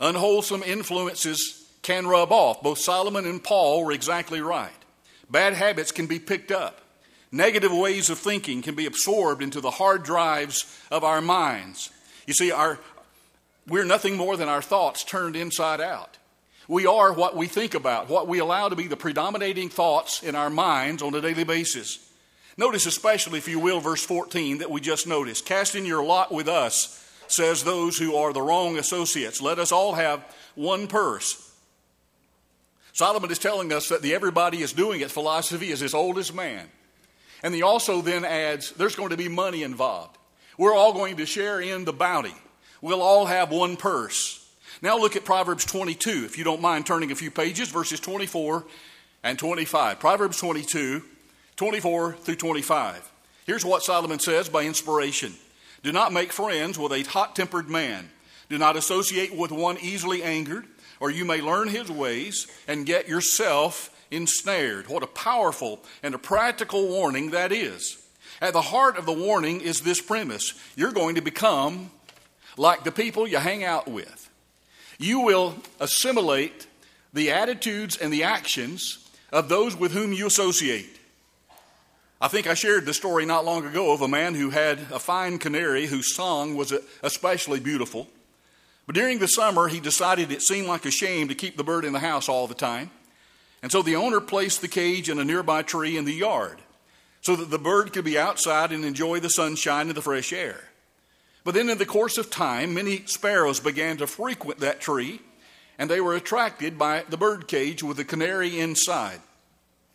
Unwholesome 0.00 0.62
influences 0.62 1.66
can 1.82 2.06
rub 2.06 2.30
off. 2.30 2.62
Both 2.62 2.78
Solomon 2.78 3.26
and 3.26 3.42
Paul 3.42 3.84
were 3.84 3.92
exactly 3.92 4.40
right. 4.40 4.72
Bad 5.30 5.54
habits 5.54 5.92
can 5.92 6.06
be 6.06 6.18
picked 6.18 6.52
up. 6.52 6.80
Negative 7.32 7.72
ways 7.72 8.10
of 8.10 8.18
thinking 8.18 8.62
can 8.62 8.74
be 8.74 8.86
absorbed 8.86 9.42
into 9.42 9.60
the 9.60 9.72
hard 9.72 10.04
drives 10.04 10.80
of 10.90 11.04
our 11.04 11.20
minds. 11.20 11.90
You 12.26 12.34
see, 12.34 12.52
our, 12.52 12.78
we're 13.66 13.84
nothing 13.84 14.16
more 14.16 14.36
than 14.36 14.48
our 14.48 14.62
thoughts 14.62 15.04
turned 15.04 15.36
inside 15.36 15.80
out. 15.80 16.18
We 16.68 16.86
are 16.86 17.12
what 17.12 17.36
we 17.36 17.46
think 17.46 17.74
about, 17.74 18.08
what 18.08 18.26
we 18.26 18.38
allow 18.38 18.68
to 18.68 18.76
be 18.76 18.86
the 18.86 18.96
predominating 18.96 19.68
thoughts 19.68 20.22
in 20.22 20.34
our 20.34 20.50
minds 20.50 21.02
on 21.02 21.14
a 21.14 21.20
daily 21.20 21.44
basis. 21.44 21.98
Notice, 22.56 22.86
especially, 22.86 23.38
if 23.38 23.48
you 23.48 23.58
will, 23.58 23.80
verse 23.80 24.04
14 24.04 24.58
that 24.58 24.70
we 24.70 24.80
just 24.80 25.06
noticed. 25.06 25.44
Cast 25.44 25.74
in 25.74 25.84
your 25.84 26.04
lot 26.04 26.32
with 26.32 26.48
us, 26.48 27.00
says 27.26 27.64
those 27.64 27.98
who 27.98 28.14
are 28.14 28.32
the 28.32 28.40
wrong 28.40 28.78
associates. 28.78 29.42
Let 29.42 29.58
us 29.58 29.72
all 29.72 29.94
have 29.94 30.24
one 30.54 30.86
purse. 30.86 31.52
Solomon 32.92 33.30
is 33.30 33.40
telling 33.40 33.72
us 33.72 33.88
that 33.88 34.02
the 34.02 34.14
everybody 34.14 34.62
is 34.62 34.72
doing 34.72 35.00
it 35.00 35.10
philosophy 35.10 35.70
is 35.70 35.82
as 35.82 35.94
old 35.94 36.16
as 36.16 36.32
man. 36.32 36.68
And 37.42 37.52
he 37.52 37.62
also 37.62 38.00
then 38.00 38.24
adds, 38.24 38.70
there's 38.70 38.94
going 38.94 39.10
to 39.10 39.16
be 39.16 39.28
money 39.28 39.64
involved. 39.64 40.16
We're 40.56 40.74
all 40.74 40.92
going 40.92 41.16
to 41.16 41.26
share 41.26 41.60
in 41.60 41.84
the 41.84 41.92
bounty. 41.92 42.34
We'll 42.80 43.02
all 43.02 43.26
have 43.26 43.50
one 43.50 43.76
purse. 43.76 44.43
Now 44.82 44.98
look 44.98 45.16
at 45.16 45.24
Proverbs 45.24 45.64
22, 45.64 46.24
if 46.24 46.38
you 46.38 46.44
don't 46.44 46.60
mind 46.60 46.86
turning 46.86 47.12
a 47.12 47.16
few 47.16 47.30
pages, 47.30 47.68
verses 47.68 48.00
24 48.00 48.64
and 49.22 49.38
25. 49.38 50.00
Proverbs 50.00 50.38
22, 50.38 51.02
24 51.56 52.12
through 52.12 52.36
25. 52.36 53.12
Here's 53.46 53.64
what 53.64 53.82
Solomon 53.82 54.18
says 54.18 54.48
by 54.48 54.64
inspiration 54.64 55.34
Do 55.82 55.92
not 55.92 56.12
make 56.12 56.32
friends 56.32 56.78
with 56.78 56.92
a 56.92 57.02
hot 57.02 57.36
tempered 57.36 57.68
man, 57.68 58.08
do 58.48 58.58
not 58.58 58.76
associate 58.76 59.34
with 59.34 59.52
one 59.52 59.78
easily 59.80 60.22
angered, 60.22 60.66
or 61.00 61.10
you 61.10 61.24
may 61.24 61.40
learn 61.40 61.68
his 61.68 61.90
ways 61.90 62.46
and 62.68 62.86
get 62.86 63.08
yourself 63.08 63.90
ensnared. 64.10 64.88
What 64.88 65.02
a 65.02 65.08
powerful 65.08 65.80
and 66.02 66.14
a 66.14 66.18
practical 66.18 66.88
warning 66.88 67.30
that 67.30 67.52
is. 67.52 68.00
At 68.40 68.52
the 68.52 68.62
heart 68.62 68.96
of 68.96 69.06
the 69.06 69.12
warning 69.12 69.60
is 69.60 69.80
this 69.80 70.00
premise 70.00 70.54
you're 70.76 70.92
going 70.92 71.14
to 71.14 71.20
become 71.20 71.90
like 72.56 72.84
the 72.84 72.92
people 72.92 73.26
you 73.26 73.38
hang 73.38 73.64
out 73.64 73.88
with. 73.88 74.23
You 74.98 75.20
will 75.20 75.56
assimilate 75.80 76.66
the 77.12 77.30
attitudes 77.30 77.96
and 77.96 78.12
the 78.12 78.24
actions 78.24 78.98
of 79.32 79.48
those 79.48 79.76
with 79.76 79.92
whom 79.92 80.12
you 80.12 80.26
associate. 80.26 81.00
I 82.20 82.28
think 82.28 82.46
I 82.46 82.54
shared 82.54 82.86
the 82.86 82.94
story 82.94 83.26
not 83.26 83.44
long 83.44 83.66
ago 83.66 83.92
of 83.92 84.00
a 84.00 84.08
man 84.08 84.34
who 84.34 84.50
had 84.50 84.78
a 84.92 84.98
fine 84.98 85.38
canary 85.38 85.86
whose 85.86 86.14
song 86.14 86.56
was 86.56 86.72
especially 87.02 87.60
beautiful. 87.60 88.08
But 88.86 88.94
during 88.94 89.18
the 89.18 89.26
summer, 89.26 89.68
he 89.68 89.80
decided 89.80 90.30
it 90.30 90.42
seemed 90.42 90.68
like 90.68 90.86
a 90.86 90.90
shame 90.90 91.28
to 91.28 91.34
keep 91.34 91.56
the 91.56 91.64
bird 91.64 91.84
in 91.84 91.92
the 91.92 91.98
house 91.98 92.28
all 92.28 92.46
the 92.46 92.54
time. 92.54 92.90
And 93.62 93.72
so 93.72 93.82
the 93.82 93.96
owner 93.96 94.20
placed 94.20 94.60
the 94.60 94.68
cage 94.68 95.08
in 95.08 95.18
a 95.18 95.24
nearby 95.24 95.62
tree 95.62 95.96
in 95.96 96.04
the 96.04 96.12
yard 96.12 96.58
so 97.20 97.34
that 97.36 97.50
the 97.50 97.58
bird 97.58 97.92
could 97.92 98.04
be 98.04 98.18
outside 98.18 98.72
and 98.72 98.84
enjoy 98.84 99.20
the 99.20 99.30
sunshine 99.30 99.88
and 99.88 99.96
the 99.96 100.02
fresh 100.02 100.32
air. 100.32 100.68
But 101.44 101.54
then, 101.54 101.68
in 101.68 101.78
the 101.78 101.86
course 101.86 102.16
of 102.16 102.30
time, 102.30 102.72
many 102.72 103.04
sparrows 103.06 103.60
began 103.60 103.98
to 103.98 104.06
frequent 104.06 104.60
that 104.60 104.80
tree, 104.80 105.20
and 105.78 105.90
they 105.90 106.00
were 106.00 106.14
attracted 106.14 106.78
by 106.78 107.04
the 107.08 107.18
bird 107.18 107.48
cage 107.48 107.82
with 107.82 107.98
the 107.98 108.04
canary 108.04 108.58
inside. 108.58 109.20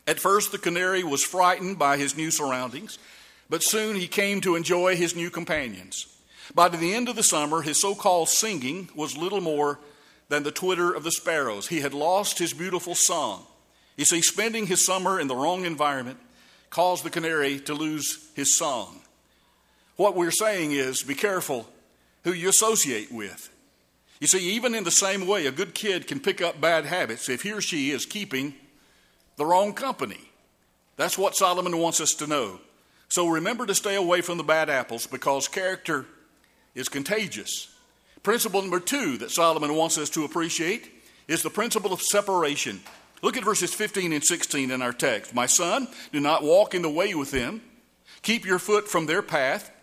At 0.06 0.20
first, 0.20 0.52
the 0.52 0.58
canary 0.60 1.04
was 1.04 1.24
frightened 1.24 1.80
by 1.80 1.98
his 1.98 2.16
new 2.16 2.30
surroundings, 2.30 3.00
but 3.50 3.64
soon 3.64 3.96
he 3.96 4.08
came 4.08 4.42
to 4.42 4.56
enjoy 4.56 4.96
his 4.96 5.16
new 5.16 5.32
companions. 5.32 6.06
By 6.54 6.70
the 6.70 6.94
end 6.94 7.10
of 7.10 7.16
the 7.16 7.24
summer, 7.24 7.62
his 7.62 7.82
so 7.82 7.96
called 7.96 8.30
singing 8.30 8.90
was 8.96 9.18
little 9.18 9.42
more 9.42 9.80
than 10.30 10.44
the 10.44 10.52
twitter 10.52 10.92
of 10.92 11.04
the 11.04 11.12
sparrows. 11.12 11.68
He 11.68 11.82
had 11.82 11.94
lost 11.94 12.40
his 12.40 12.54
beautiful 12.54 12.96
song. 12.96 13.46
You 13.98 14.06
see, 14.06 14.22
spending 14.22 14.68
his 14.68 14.86
summer 14.86 15.20
in 15.20 15.28
the 15.28 15.36
wrong 15.36 15.66
environment 15.66 16.20
caused 16.70 17.04
the 17.04 17.10
canary 17.10 17.60
to 17.62 17.74
lose 17.74 18.30
his 18.36 18.56
song. 18.58 19.02
What 20.00 20.16
we're 20.16 20.32
saying 20.32 20.72
is 20.72 21.04
be 21.04 21.14
careful 21.14 21.68
who 22.24 22.32
you 22.32 22.48
associate 22.48 23.12
with. 23.12 23.50
You 24.22 24.28
see, 24.28 24.56
even 24.56 24.74
in 24.74 24.86
the 24.86 24.92
same 24.92 25.28
way, 25.28 25.46
a 25.46 25.52
good 25.52 25.74
kid 25.76 26.08
can 26.08 26.22
pick 26.22 26.42
up 26.42 26.62
bad 26.62 26.86
habits 26.86 27.28
if 27.28 27.42
he 27.42 27.52
or 27.52 27.60
she 27.60 27.92
is 27.92 28.06
keeping 28.06 28.54
the 29.36 29.46
wrong 29.46 29.74
company. 29.74 30.22
That's 30.96 31.18
what 31.18 31.36
Solomon 31.36 31.80
wants 31.80 32.00
us 32.00 32.12
to 32.12 32.28
know. 32.28 32.62
So 33.10 33.28
remember 33.28 33.66
to 33.66 33.76
stay 33.76 33.96
away 33.96 34.22
from 34.22 34.38
the 34.38 34.44
bad 34.46 34.70
apples 34.70 35.06
because 35.06 35.50
character 35.50 36.06
is 36.76 36.88
contagious. 36.88 37.68
Principle 38.24 38.62
number 38.62 38.80
two 38.80 39.18
that 39.18 39.32
Solomon 39.32 39.76
wants 39.76 39.98
us 39.98 40.10
to 40.12 40.24
appreciate 40.24 40.90
is 41.28 41.44
the 41.44 41.50
principle 41.50 41.92
of 41.92 42.02
separation. 42.02 42.80
Look 43.22 43.36
at 43.36 43.44
verses 43.44 43.74
15 43.74 44.14
and 44.14 44.24
16 44.24 44.72
in 44.72 44.82
our 44.82 44.94
text. 44.94 45.36
My 45.36 45.46
son, 45.46 45.90
do 46.14 46.22
not 46.22 46.42
walk 46.42 46.74
in 46.74 46.84
the 46.84 46.90
way 46.90 47.14
with 47.16 47.32
them. 47.32 47.60
Keep 48.22 48.46
your 48.46 48.60
foot 48.60 48.88
from 48.88 49.06
their 49.06 49.22
path, 49.22 49.74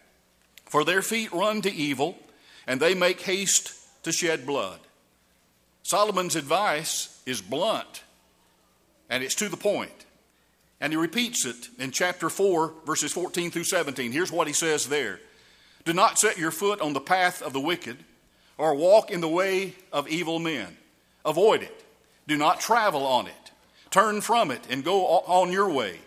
for 0.67 0.85
their 0.85 1.03
feet 1.03 1.33
run 1.33 1.63
to 1.63 1.73
evil, 1.73 2.19
and 2.67 2.81
they 2.81 2.95
make 2.95 3.21
haste 3.23 3.73
to 4.03 4.13
shed 4.13 4.47
blood. 4.47 4.81
Solomon's 5.83 6.37
advice 6.37 7.23
is 7.27 7.41
blunt, 7.41 8.03
and 9.09 9.23
it's 9.23 9.37
to 9.37 9.49
the 9.49 9.57
point. 9.57 10.05
And 10.81 10.93
he 10.93 10.97
repeats 10.97 11.47
it 11.47 11.69
in 11.79 11.91
chapter 11.91 12.29
4, 12.29 12.75
verses 12.85 13.13
14 13.13 13.51
through 13.51 13.65
17. 13.65 14.13
Here's 14.13 14.33
what 14.33 14.47
he 14.47 14.53
says 14.53 14.89
there 14.89 15.21
Do 15.85 15.93
not 15.93 16.19
set 16.19 16.39
your 16.39 16.51
foot 16.51 16.81
on 16.81 16.93
the 16.93 17.01
path 17.01 17.41
of 17.41 17.53
the 17.53 17.61
wicked, 17.61 17.99
or 18.59 18.75
walk 18.75 19.11
in 19.11 19.21
the 19.21 19.29
way 19.29 19.75
of 19.93 20.09
evil 20.09 20.39
men. 20.39 20.77
Avoid 21.25 21.63
it. 21.63 21.85
Do 22.27 22.37
not 22.37 22.61
travel 22.61 23.07
on 23.07 23.27
it. 23.29 23.51
Turn 23.91 24.21
from 24.21 24.51
it 24.51 24.67
and 24.69 24.85
go 24.85 25.07
on 25.07 25.53
your 25.53 25.71
way. 25.71 26.01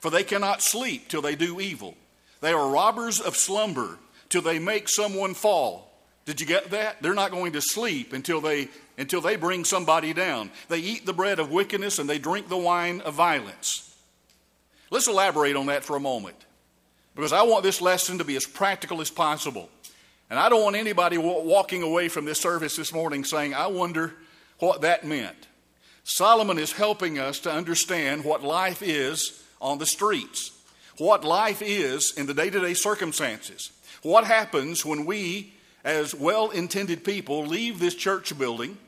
For 0.00 0.10
they 0.10 0.24
cannot 0.24 0.62
sleep 0.62 1.08
till 1.08 1.22
they 1.22 1.34
do 1.34 1.60
evil. 1.60 1.96
They 2.40 2.52
are 2.52 2.68
robbers 2.68 3.20
of 3.20 3.36
slumber 3.36 3.98
till 4.28 4.42
they 4.42 4.58
make 4.58 4.88
someone 4.88 5.34
fall. 5.34 5.90
Did 6.24 6.40
you 6.40 6.46
get 6.46 6.70
that? 6.70 7.02
They're 7.02 7.14
not 7.14 7.30
going 7.30 7.52
to 7.52 7.60
sleep 7.60 8.12
until 8.12 8.40
they 8.40 8.68
until 8.96 9.20
they 9.20 9.36
bring 9.36 9.64
somebody 9.64 10.12
down. 10.12 10.50
They 10.68 10.78
eat 10.78 11.04
the 11.04 11.12
bread 11.12 11.38
of 11.38 11.50
wickedness 11.50 11.98
and 11.98 12.08
they 12.08 12.18
drink 12.18 12.48
the 12.48 12.56
wine 12.56 13.00
of 13.00 13.14
violence. 13.14 13.94
Let's 14.90 15.08
elaborate 15.08 15.56
on 15.56 15.66
that 15.66 15.84
for 15.84 15.96
a 15.96 16.00
moment. 16.00 16.36
Because 17.14 17.32
I 17.32 17.42
want 17.42 17.64
this 17.64 17.80
lesson 17.80 18.18
to 18.18 18.24
be 18.24 18.36
as 18.36 18.46
practical 18.46 19.00
as 19.00 19.10
possible. 19.10 19.68
And 20.30 20.38
I 20.38 20.48
don't 20.48 20.62
want 20.62 20.76
anybody 20.76 21.18
walking 21.18 21.82
away 21.82 22.08
from 22.08 22.24
this 22.24 22.40
service 22.40 22.76
this 22.76 22.92
morning 22.92 23.24
saying, 23.24 23.54
I 23.54 23.66
wonder 23.66 24.14
what 24.58 24.80
that 24.82 25.04
meant. 25.04 25.48
Solomon 26.04 26.58
is 26.58 26.72
helping 26.72 27.18
us 27.18 27.38
to 27.40 27.52
understand 27.52 28.24
what 28.24 28.42
life 28.42 28.82
is 28.82 29.42
on 29.60 29.78
the 29.78 29.86
streets, 29.86 30.50
what 30.98 31.24
life 31.24 31.62
is 31.62 32.14
in 32.16 32.26
the 32.26 32.34
day 32.34 32.50
to 32.50 32.60
day 32.60 32.74
circumstances, 32.74 33.72
what 34.04 34.24
happens 34.24 34.84
when 34.84 35.04
we, 35.04 35.52
as 35.84 36.14
well 36.14 36.50
intended 36.50 37.04
people, 37.04 37.44
leave 37.44 37.78
this 37.78 37.94
church 37.94 38.36
building 38.38 38.78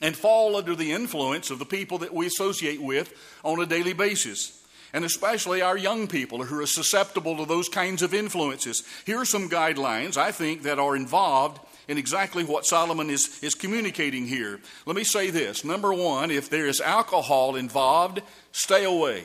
and 0.00 0.16
fall 0.16 0.56
under 0.56 0.74
the 0.74 0.92
influence 0.92 1.50
of 1.50 1.58
the 1.58 1.64
people 1.64 1.98
that 1.98 2.14
we 2.14 2.26
associate 2.26 2.80
with 2.80 3.12
on 3.44 3.60
a 3.60 3.66
daily 3.66 3.92
basis 3.92 4.62
and 4.92 5.04
especially 5.04 5.62
our 5.62 5.76
young 5.76 6.06
people 6.06 6.44
who 6.44 6.60
are 6.60 6.66
susceptible 6.66 7.36
to 7.38 7.46
those 7.46 7.68
kinds 7.68 8.02
of 8.02 8.12
influences. 8.12 8.82
Here 9.06 9.18
are 9.18 9.24
some 9.24 9.48
guidelines, 9.48 10.16
I 10.16 10.32
think, 10.32 10.62
that 10.62 10.78
are 10.78 10.94
involved 10.94 11.60
in 11.88 11.98
exactly 11.98 12.44
what 12.44 12.66
Solomon 12.66 13.10
is, 13.10 13.42
is 13.42 13.54
communicating 13.54 14.26
here. 14.26 14.60
Let 14.86 14.96
me 14.96 15.04
say 15.04 15.30
this. 15.30 15.64
Number 15.64 15.92
one, 15.92 16.30
if 16.30 16.50
there 16.50 16.66
is 16.66 16.80
alcohol 16.80 17.56
involved, 17.56 18.22
stay 18.52 18.84
away. 18.84 19.24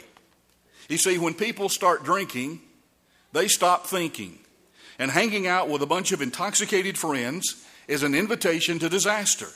You 0.90 0.98
see, 0.98 1.18
when 1.18 1.34
people 1.34 1.70
start 1.70 2.04
drinking, 2.04 2.62
they 3.34 3.48
stop 3.48 3.88
thinking. 3.88 4.40
And 5.00 5.12
hanging 5.12 5.48
out 5.48 5.70
with 5.70 5.82
a 5.82 5.88
bunch 5.88 6.12
of 6.12 6.22
intoxicated 6.22 6.98
friends 6.98 7.66
is 7.88 8.04
an 8.04 8.16
invitation 8.16 8.80
to 8.80 8.90
disaster. 8.90 9.48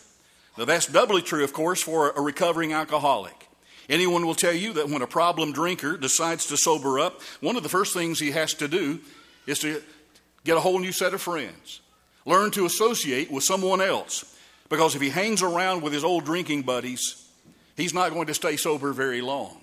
Now, 0.57 0.65
that's 0.65 0.87
doubly 0.87 1.21
true, 1.21 1.43
of 1.43 1.53
course, 1.53 1.81
for 1.81 2.11
a 2.11 2.21
recovering 2.21 2.73
alcoholic. 2.73 3.47
Anyone 3.89 4.25
will 4.25 4.35
tell 4.35 4.53
you 4.53 4.73
that 4.73 4.89
when 4.89 5.01
a 5.01 5.07
problem 5.07 5.51
drinker 5.51 5.97
decides 5.97 6.45
to 6.47 6.57
sober 6.57 6.99
up, 6.99 7.21
one 7.39 7.55
of 7.55 7.63
the 7.63 7.69
first 7.69 7.93
things 7.93 8.19
he 8.19 8.31
has 8.31 8.53
to 8.55 8.67
do 8.67 8.99
is 9.47 9.59
to 9.59 9.81
get 10.43 10.57
a 10.57 10.61
whole 10.61 10.79
new 10.79 10.91
set 10.91 11.13
of 11.13 11.21
friends. 11.21 11.81
Learn 12.25 12.51
to 12.51 12.65
associate 12.65 13.31
with 13.31 13.43
someone 13.43 13.81
else. 13.81 14.25
Because 14.69 14.95
if 14.95 15.01
he 15.01 15.09
hangs 15.09 15.41
around 15.41 15.81
with 15.81 15.91
his 15.91 16.03
old 16.03 16.23
drinking 16.23 16.61
buddies, 16.61 17.27
he's 17.75 17.93
not 17.93 18.13
going 18.13 18.27
to 18.27 18.33
stay 18.33 18.55
sober 18.55 18.93
very 18.93 19.21
long. 19.21 19.60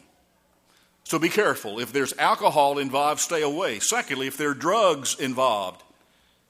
So 1.09 1.19
be 1.19 1.31
careful. 1.31 1.79
If 1.79 1.91
there's 1.91 2.13
alcohol 2.19 2.77
involved, 2.77 3.23
stay 3.23 3.41
away. 3.41 3.79
Secondly, 3.79 4.27
if 4.27 4.37
there 4.37 4.51
are 4.51 4.55
drugs 4.55 5.19
involved, 5.19 5.83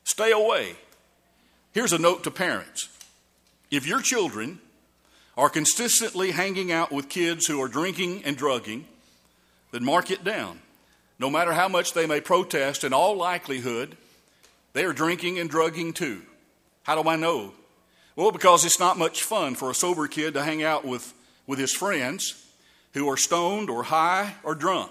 stay 0.03 0.33
away. 0.33 0.75
Here's 1.71 1.93
a 1.93 1.99
note 1.99 2.25
to 2.25 2.33
parents. 2.33 2.89
If 3.71 3.87
your 3.87 4.01
children 4.01 4.59
are 5.37 5.49
consistently 5.49 6.33
hanging 6.33 6.73
out 6.73 6.91
with 6.91 7.09
kids 7.09 7.47
who 7.47 7.63
are 7.63 7.69
drinking 7.69 8.25
and 8.25 8.37
drugging, 8.37 8.87
then 9.71 9.85
mark 9.85 10.11
it 10.11 10.25
down. 10.25 10.59
No 11.21 11.31
matter 11.31 11.53
how 11.53 11.69
much 11.69 11.93
they 11.93 12.07
may 12.07 12.21
protest, 12.21 12.83
in 12.83 12.93
all 12.93 13.17
likelihood, 13.17 13.97
they 14.73 14.85
are 14.85 14.93
drinking 14.93 15.39
and 15.39 15.49
drugging 15.49 15.93
too. 15.93 16.23
How 16.83 17.01
do 17.01 17.09
I 17.09 17.15
know? 17.15 17.53
Well, 18.17 18.33
because 18.33 18.65
it's 18.65 18.81
not 18.81 18.99
much 18.99 19.23
fun 19.23 19.55
for 19.55 19.71
a 19.71 19.75
sober 19.75 20.09
kid 20.09 20.35
to 20.35 20.43
hang 20.43 20.65
out 20.65 20.85
with, 20.85 21.15
with 21.47 21.61
his 21.61 21.73
friends 21.73 22.45
who 22.99 23.09
are 23.09 23.17
stoned 23.17 23.71
or 23.71 23.85
high 23.85 24.35
or 24.43 24.55
drunk. 24.55 24.91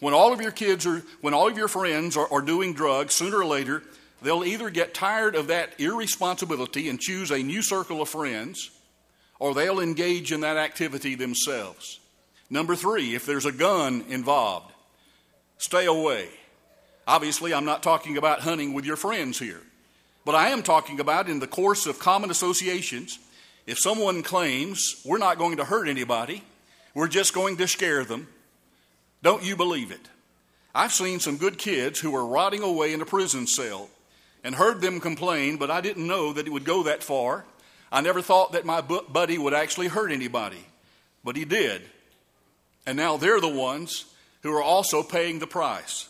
When 0.00 0.14
all 0.14 0.32
of 0.32 0.40
your 0.40 0.50
kids 0.50 0.86
are, 0.86 1.02
when 1.20 1.34
all 1.34 1.48
of 1.48 1.56
your 1.56 1.68
friends 1.68 2.16
are, 2.16 2.30
are 2.32 2.40
doing 2.40 2.74
drugs, 2.74 3.14
sooner 3.14 3.38
or 3.38 3.46
later, 3.46 3.82
they'll 4.22 4.44
either 4.44 4.70
get 4.70 4.94
tired 4.94 5.34
of 5.34 5.46
that 5.48 5.78
irresponsibility 5.78 6.88
and 6.88 6.98
choose 6.98 7.30
a 7.30 7.38
new 7.38 7.62
circle 7.62 8.02
of 8.02 8.08
friends, 8.08 8.70
or 9.38 9.54
they'll 9.54 9.80
engage 9.80 10.32
in 10.32 10.40
that 10.40 10.56
activity 10.56 11.14
themselves. 11.14 12.00
Number 12.48 12.74
three, 12.74 13.14
if 13.14 13.26
there's 13.26 13.46
a 13.46 13.52
gun 13.52 14.04
involved, 14.08 14.72
stay 15.58 15.86
away. 15.86 16.28
Obviously, 17.06 17.54
I'm 17.54 17.64
not 17.64 17.82
talking 17.82 18.16
about 18.16 18.40
hunting 18.40 18.72
with 18.72 18.84
your 18.84 18.96
friends 18.96 19.38
here, 19.38 19.60
but 20.24 20.34
I 20.34 20.48
am 20.48 20.62
talking 20.62 21.00
about 21.00 21.28
in 21.28 21.38
the 21.38 21.46
course 21.46 21.86
of 21.86 21.98
common 21.98 22.30
associations. 22.30 23.18
If 23.66 23.78
someone 23.78 24.22
claims 24.22 25.02
we're 25.04 25.18
not 25.18 25.38
going 25.38 25.58
to 25.58 25.64
hurt 25.64 25.88
anybody, 25.88 26.42
we're 26.94 27.08
just 27.08 27.34
going 27.34 27.56
to 27.58 27.68
scare 27.68 28.04
them, 28.04 28.28
don't 29.22 29.44
you 29.44 29.56
believe 29.56 29.90
it? 29.90 30.08
I've 30.74 30.92
seen 30.92 31.20
some 31.20 31.36
good 31.36 31.58
kids 31.58 31.98
who 32.00 32.14
are 32.14 32.24
rotting 32.24 32.62
away 32.62 32.92
in 32.92 33.00
a 33.00 33.06
prison 33.06 33.46
cell 33.46 33.90
and 34.44 34.54
heard 34.54 34.80
them 34.80 35.00
complain, 35.00 35.56
but 35.56 35.70
I 35.70 35.80
didn't 35.80 36.06
know 36.06 36.32
that 36.32 36.46
it 36.46 36.52
would 36.52 36.64
go 36.64 36.84
that 36.84 37.02
far. 37.02 37.44
I 37.92 38.00
never 38.00 38.22
thought 38.22 38.52
that 38.52 38.64
my 38.64 38.80
buddy 38.80 39.36
would 39.36 39.52
actually 39.54 39.88
hurt 39.88 40.12
anybody, 40.12 40.64
but 41.24 41.36
he 41.36 41.44
did. 41.44 41.82
And 42.86 42.96
now 42.96 43.16
they're 43.16 43.40
the 43.40 43.48
ones 43.48 44.06
who 44.42 44.54
are 44.54 44.62
also 44.62 45.02
paying 45.02 45.38
the 45.38 45.46
price. 45.46 46.08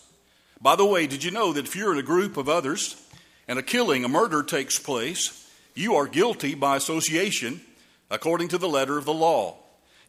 By 0.61 0.77
the 0.77 0.87
way, 0.87 1.07
did 1.07 1.25
you 1.25 1.31
know 1.31 1.53
that 1.53 1.67
if 1.67 1.75
you're 1.75 1.93
in 1.93 1.99
a 1.99 2.03
group 2.03 2.37
of 2.37 2.49
others 2.49 3.03
and 3.49 3.59
a 3.59 3.63
killing, 3.63 4.05
a 4.05 4.09
murder 4.09 4.43
takes 4.43 4.79
place, 4.79 5.51
you 5.75 5.95
are 5.95 6.07
guilty 6.07 6.55
by 6.55 6.77
association 6.77 7.63
according 8.11 8.49
to 8.49 8.59
the 8.59 8.69
letter 8.69 8.99
of 8.99 9.07
the 9.07 9.15
law? 9.15 9.57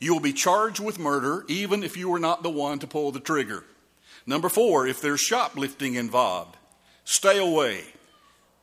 You 0.02 0.14
will 0.14 0.20
be 0.20 0.34
charged 0.34 0.80
with 0.80 0.98
murder 0.98 1.46
even 1.48 1.84
if 1.84 1.96
you 1.96 2.10
were 2.10 2.20
not 2.20 2.42
the 2.42 2.50
one 2.50 2.80
to 2.80 2.88
pull 2.88 3.12
the 3.12 3.20
trigger. 3.20 3.64
Number 4.26 4.50
four, 4.50 4.88
if 4.88 5.00
there's 5.00 5.22
shoplifting 5.22 5.94
involved, 5.94 6.58
stay 7.06 7.38
away. 7.38 7.84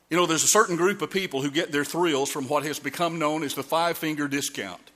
You 0.09 0.17
know, 0.17 0.25
there's 0.25 0.43
a 0.43 0.47
certain 0.47 0.75
group 0.75 1.01
of 1.01 1.11
people 1.11 1.41
who 1.41 1.49
get 1.49 1.71
their 1.71 1.85
thrills 1.85 2.29
from 2.29 2.49
what 2.49 2.65
has 2.65 2.77
become 2.77 3.19
known 3.19 3.43
as 3.43 3.53
the 3.53 3.63
five 3.63 3.97
finger 3.97 4.27
discount. 4.27 4.91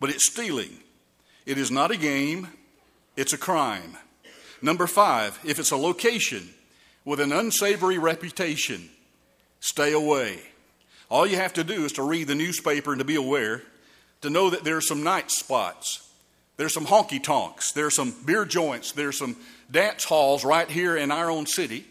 But 0.00 0.10
it's 0.10 0.26
stealing. 0.26 0.80
It 1.46 1.56
is 1.56 1.70
not 1.70 1.92
a 1.92 1.96
game, 1.96 2.48
it's 3.16 3.32
a 3.32 3.38
crime. 3.38 3.96
Number 4.60 4.88
five, 4.88 5.38
if 5.44 5.60
it's 5.60 5.70
a 5.70 5.76
location 5.76 6.50
with 7.04 7.20
an 7.20 7.30
unsavory 7.30 7.98
reputation, 7.98 8.88
stay 9.60 9.92
away. 9.92 10.40
All 11.10 11.26
you 11.26 11.36
have 11.36 11.52
to 11.52 11.64
do 11.64 11.84
is 11.84 11.92
to 11.92 12.02
read 12.02 12.26
the 12.26 12.34
newspaper 12.34 12.90
and 12.90 12.98
to 12.98 13.04
be 13.04 13.14
aware, 13.14 13.62
to 14.24 14.30
know 14.30 14.50
that 14.50 14.64
there 14.64 14.76
are 14.76 14.82
some 14.82 15.02
night 15.02 15.30
spots, 15.30 16.10
there's 16.56 16.74
some 16.74 16.86
honky 16.86 17.22
tonks, 17.22 17.72
there's 17.72 17.94
some 17.94 18.14
beer 18.24 18.44
joints, 18.44 18.92
there's 18.92 19.18
some 19.18 19.36
dance 19.70 20.04
halls 20.04 20.44
right 20.44 20.70
here 20.70 20.96
in 20.96 21.10
our 21.10 21.30
own 21.30 21.46
city 21.46 21.84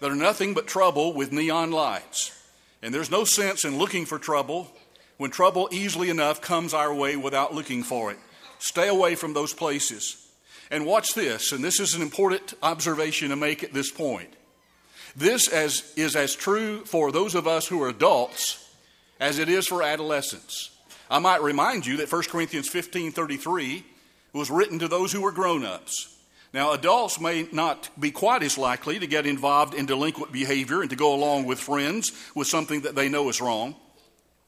that 0.00 0.10
are 0.10 0.16
nothing 0.16 0.54
but 0.54 0.66
trouble 0.66 1.12
with 1.12 1.30
neon 1.30 1.70
lights. 1.70 2.36
And 2.82 2.92
there's 2.92 3.12
no 3.12 3.22
sense 3.22 3.64
in 3.64 3.78
looking 3.78 4.06
for 4.06 4.18
trouble 4.18 4.72
when 5.18 5.30
trouble 5.30 5.68
easily 5.70 6.10
enough 6.10 6.40
comes 6.40 6.74
our 6.74 6.92
way 6.92 7.14
without 7.16 7.54
looking 7.54 7.84
for 7.84 8.10
it. 8.10 8.18
Stay 8.58 8.88
away 8.88 9.14
from 9.14 9.32
those 9.32 9.52
places. 9.54 10.16
And 10.68 10.84
watch 10.84 11.14
this, 11.14 11.52
and 11.52 11.62
this 11.62 11.78
is 11.78 11.94
an 11.94 12.02
important 12.02 12.54
observation 12.60 13.28
to 13.28 13.36
make 13.36 13.62
at 13.62 13.72
this 13.72 13.92
point. 13.92 14.30
This 15.14 15.46
as, 15.46 15.92
is 15.96 16.16
as 16.16 16.34
true 16.34 16.84
for 16.86 17.12
those 17.12 17.36
of 17.36 17.46
us 17.46 17.68
who 17.68 17.80
are 17.82 17.88
adults 17.88 18.68
as 19.20 19.38
it 19.38 19.48
is 19.48 19.68
for 19.68 19.82
adolescents. 19.82 20.71
I 21.10 21.18
might 21.18 21.42
remind 21.42 21.86
you 21.86 21.98
that 21.98 22.10
1 22.10 22.30
Corinthians 22.30 22.68
15:33 22.68 23.84
was 24.32 24.50
written 24.50 24.78
to 24.78 24.88
those 24.88 25.12
who 25.12 25.20
were 25.20 25.32
grown-ups. 25.32 26.08
Now, 26.54 26.72
adults 26.72 27.18
may 27.18 27.48
not 27.50 27.88
be 27.98 28.10
quite 28.10 28.42
as 28.42 28.58
likely 28.58 28.98
to 28.98 29.06
get 29.06 29.26
involved 29.26 29.72
in 29.74 29.86
delinquent 29.86 30.32
behavior 30.32 30.82
and 30.82 30.90
to 30.90 30.96
go 30.96 31.14
along 31.14 31.44
with 31.44 31.58
friends 31.58 32.12
with 32.34 32.46
something 32.46 32.82
that 32.82 32.94
they 32.94 33.08
know 33.08 33.28
is 33.30 33.40
wrong. 33.40 33.74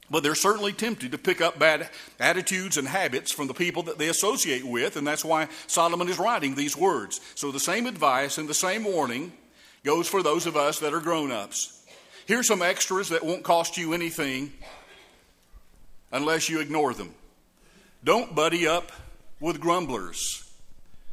But 0.09 0.21
they're 0.21 0.35
certainly 0.35 0.71
tempted 0.71 1.11
to 1.11 1.17
pick 1.17 1.41
up 1.41 1.57
bad 1.57 1.89
attitudes 2.19 2.77
and 2.77 2.87
habits 2.87 3.31
from 3.31 3.47
the 3.47 3.55
people 3.55 3.81
that 3.83 3.97
they 3.97 4.07
associate 4.07 4.63
with, 4.63 4.97
and 4.97 5.07
that's 5.07 5.25
why 5.25 5.47
Solomon 5.65 6.07
is 6.07 6.19
writing 6.19 6.53
these 6.53 6.77
words. 6.77 7.19
So 7.33 7.51
the 7.51 7.59
same 7.59 7.87
advice 7.87 8.37
and 8.37 8.47
the 8.47 8.53
same 8.53 8.83
warning 8.83 9.33
goes 9.83 10.07
for 10.07 10.21
those 10.21 10.45
of 10.45 10.55
us 10.55 10.77
that 10.79 10.93
are 10.93 10.99
grown 10.99 11.31
ups. 11.31 11.83
Here's 12.27 12.47
some 12.47 12.61
extras 12.61 13.09
that 13.09 13.25
won't 13.25 13.43
cost 13.43 13.77
you 13.77 13.93
anything 13.93 14.53
unless 16.15 16.47
you 16.47 16.61
ignore 16.61 16.93
them. 16.93 17.13
Don't 18.01 18.33
buddy 18.33 18.65
up 18.65 18.93
with 19.41 19.59
grumblers, 19.59 20.49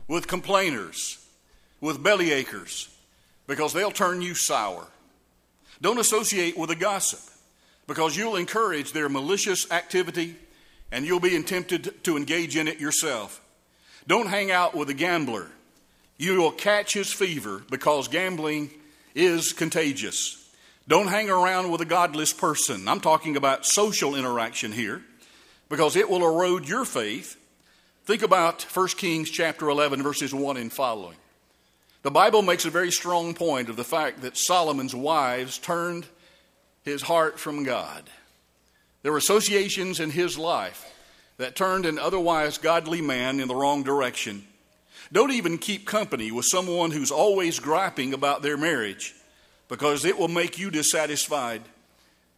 with 0.07 0.29
complainers, 0.29 1.19
with 1.81 2.05
bellyachers, 2.05 2.89
because 3.49 3.73
they'll 3.73 3.91
turn 3.91 4.23
you 4.23 4.37
sour. 4.37 4.87
Don't 5.81 5.99
associate 5.99 6.57
with 6.57 6.71
a 6.71 6.77
gossip 6.77 7.19
because 7.89 8.17
you'll 8.17 8.37
encourage 8.37 8.93
their 8.93 9.09
malicious 9.09 9.69
activity 9.73 10.37
and 10.93 11.05
you'll 11.05 11.19
be 11.19 11.43
tempted 11.43 12.05
to 12.05 12.17
engage 12.17 12.57
in 12.57 12.69
it 12.69 12.79
yourself. 12.79 13.41
Don't 14.07 14.29
hang 14.29 14.53
out 14.53 14.73
with 14.77 14.89
a 14.89 14.95
gambler. 14.95 15.49
You 16.17 16.41
will 16.41 16.53
catch 16.53 16.95
his 16.95 17.13
fever 17.13 17.65
because 17.69 18.07
gambling 18.07 18.71
is 19.17 19.53
contagious. 19.53 20.42
Don't 20.89 21.07
hang 21.07 21.31
around 21.31 21.71
with 21.71 21.81
a 21.81 21.87
godless 21.87 22.33
person. 22.33 22.89
I'm 22.89 23.01
talking 23.01 23.37
about 23.37 23.65
social 23.65 24.17
interaction 24.17 24.73
here 24.73 25.03
because 25.69 25.95
it 25.95 26.11
will 26.11 26.25
erode 26.25 26.69
your 26.69 26.85
faith. 26.85 27.37
Think 28.05 28.23
about 28.23 28.63
1 28.63 28.89
Kings 28.89 29.31
chapter 29.31 29.69
11 29.69 30.03
verses 30.03 30.35
1 30.35 30.57
and 30.57 30.73
following. 30.73 31.17
The 32.03 32.11
Bible 32.11 32.43
makes 32.43 32.65
a 32.65 32.71
very 32.71 32.91
strong 32.91 33.33
point 33.33 33.69
of 33.69 33.77
the 33.77 33.85
fact 33.85 34.23
that 34.23 34.37
Solomon's 34.37 34.95
wives 34.95 35.57
turned 35.57 36.05
his 36.83 37.03
heart 37.03 37.39
from 37.39 37.63
God. 37.63 38.11
There 39.03 39.13
were 39.13 39.19
associations 39.19 40.01
in 40.01 40.11
his 40.11 40.37
life 40.37 40.93
that 41.37 41.55
turned 41.55 41.87
an 41.87 42.01
otherwise 42.01 42.59
godly 42.59 43.01
man 43.01 43.39
in 43.39 43.47
the 43.47 43.55
wrong 43.55 43.85
direction. 43.85 44.45
Don't 45.13 45.31
even 45.31 45.59
keep 45.59 45.87
company 45.87 46.33
with 46.33 46.47
someone 46.47 46.91
who's 46.91 47.13
always 47.13 47.61
griping 47.61 48.15
about 48.15 48.43
their 48.43 48.57
marriage 48.57 49.15
because 49.73 50.05
it 50.05 50.19
will 50.19 50.29
make 50.29 50.59
you 50.59 50.71
dissatisfied 50.71 51.63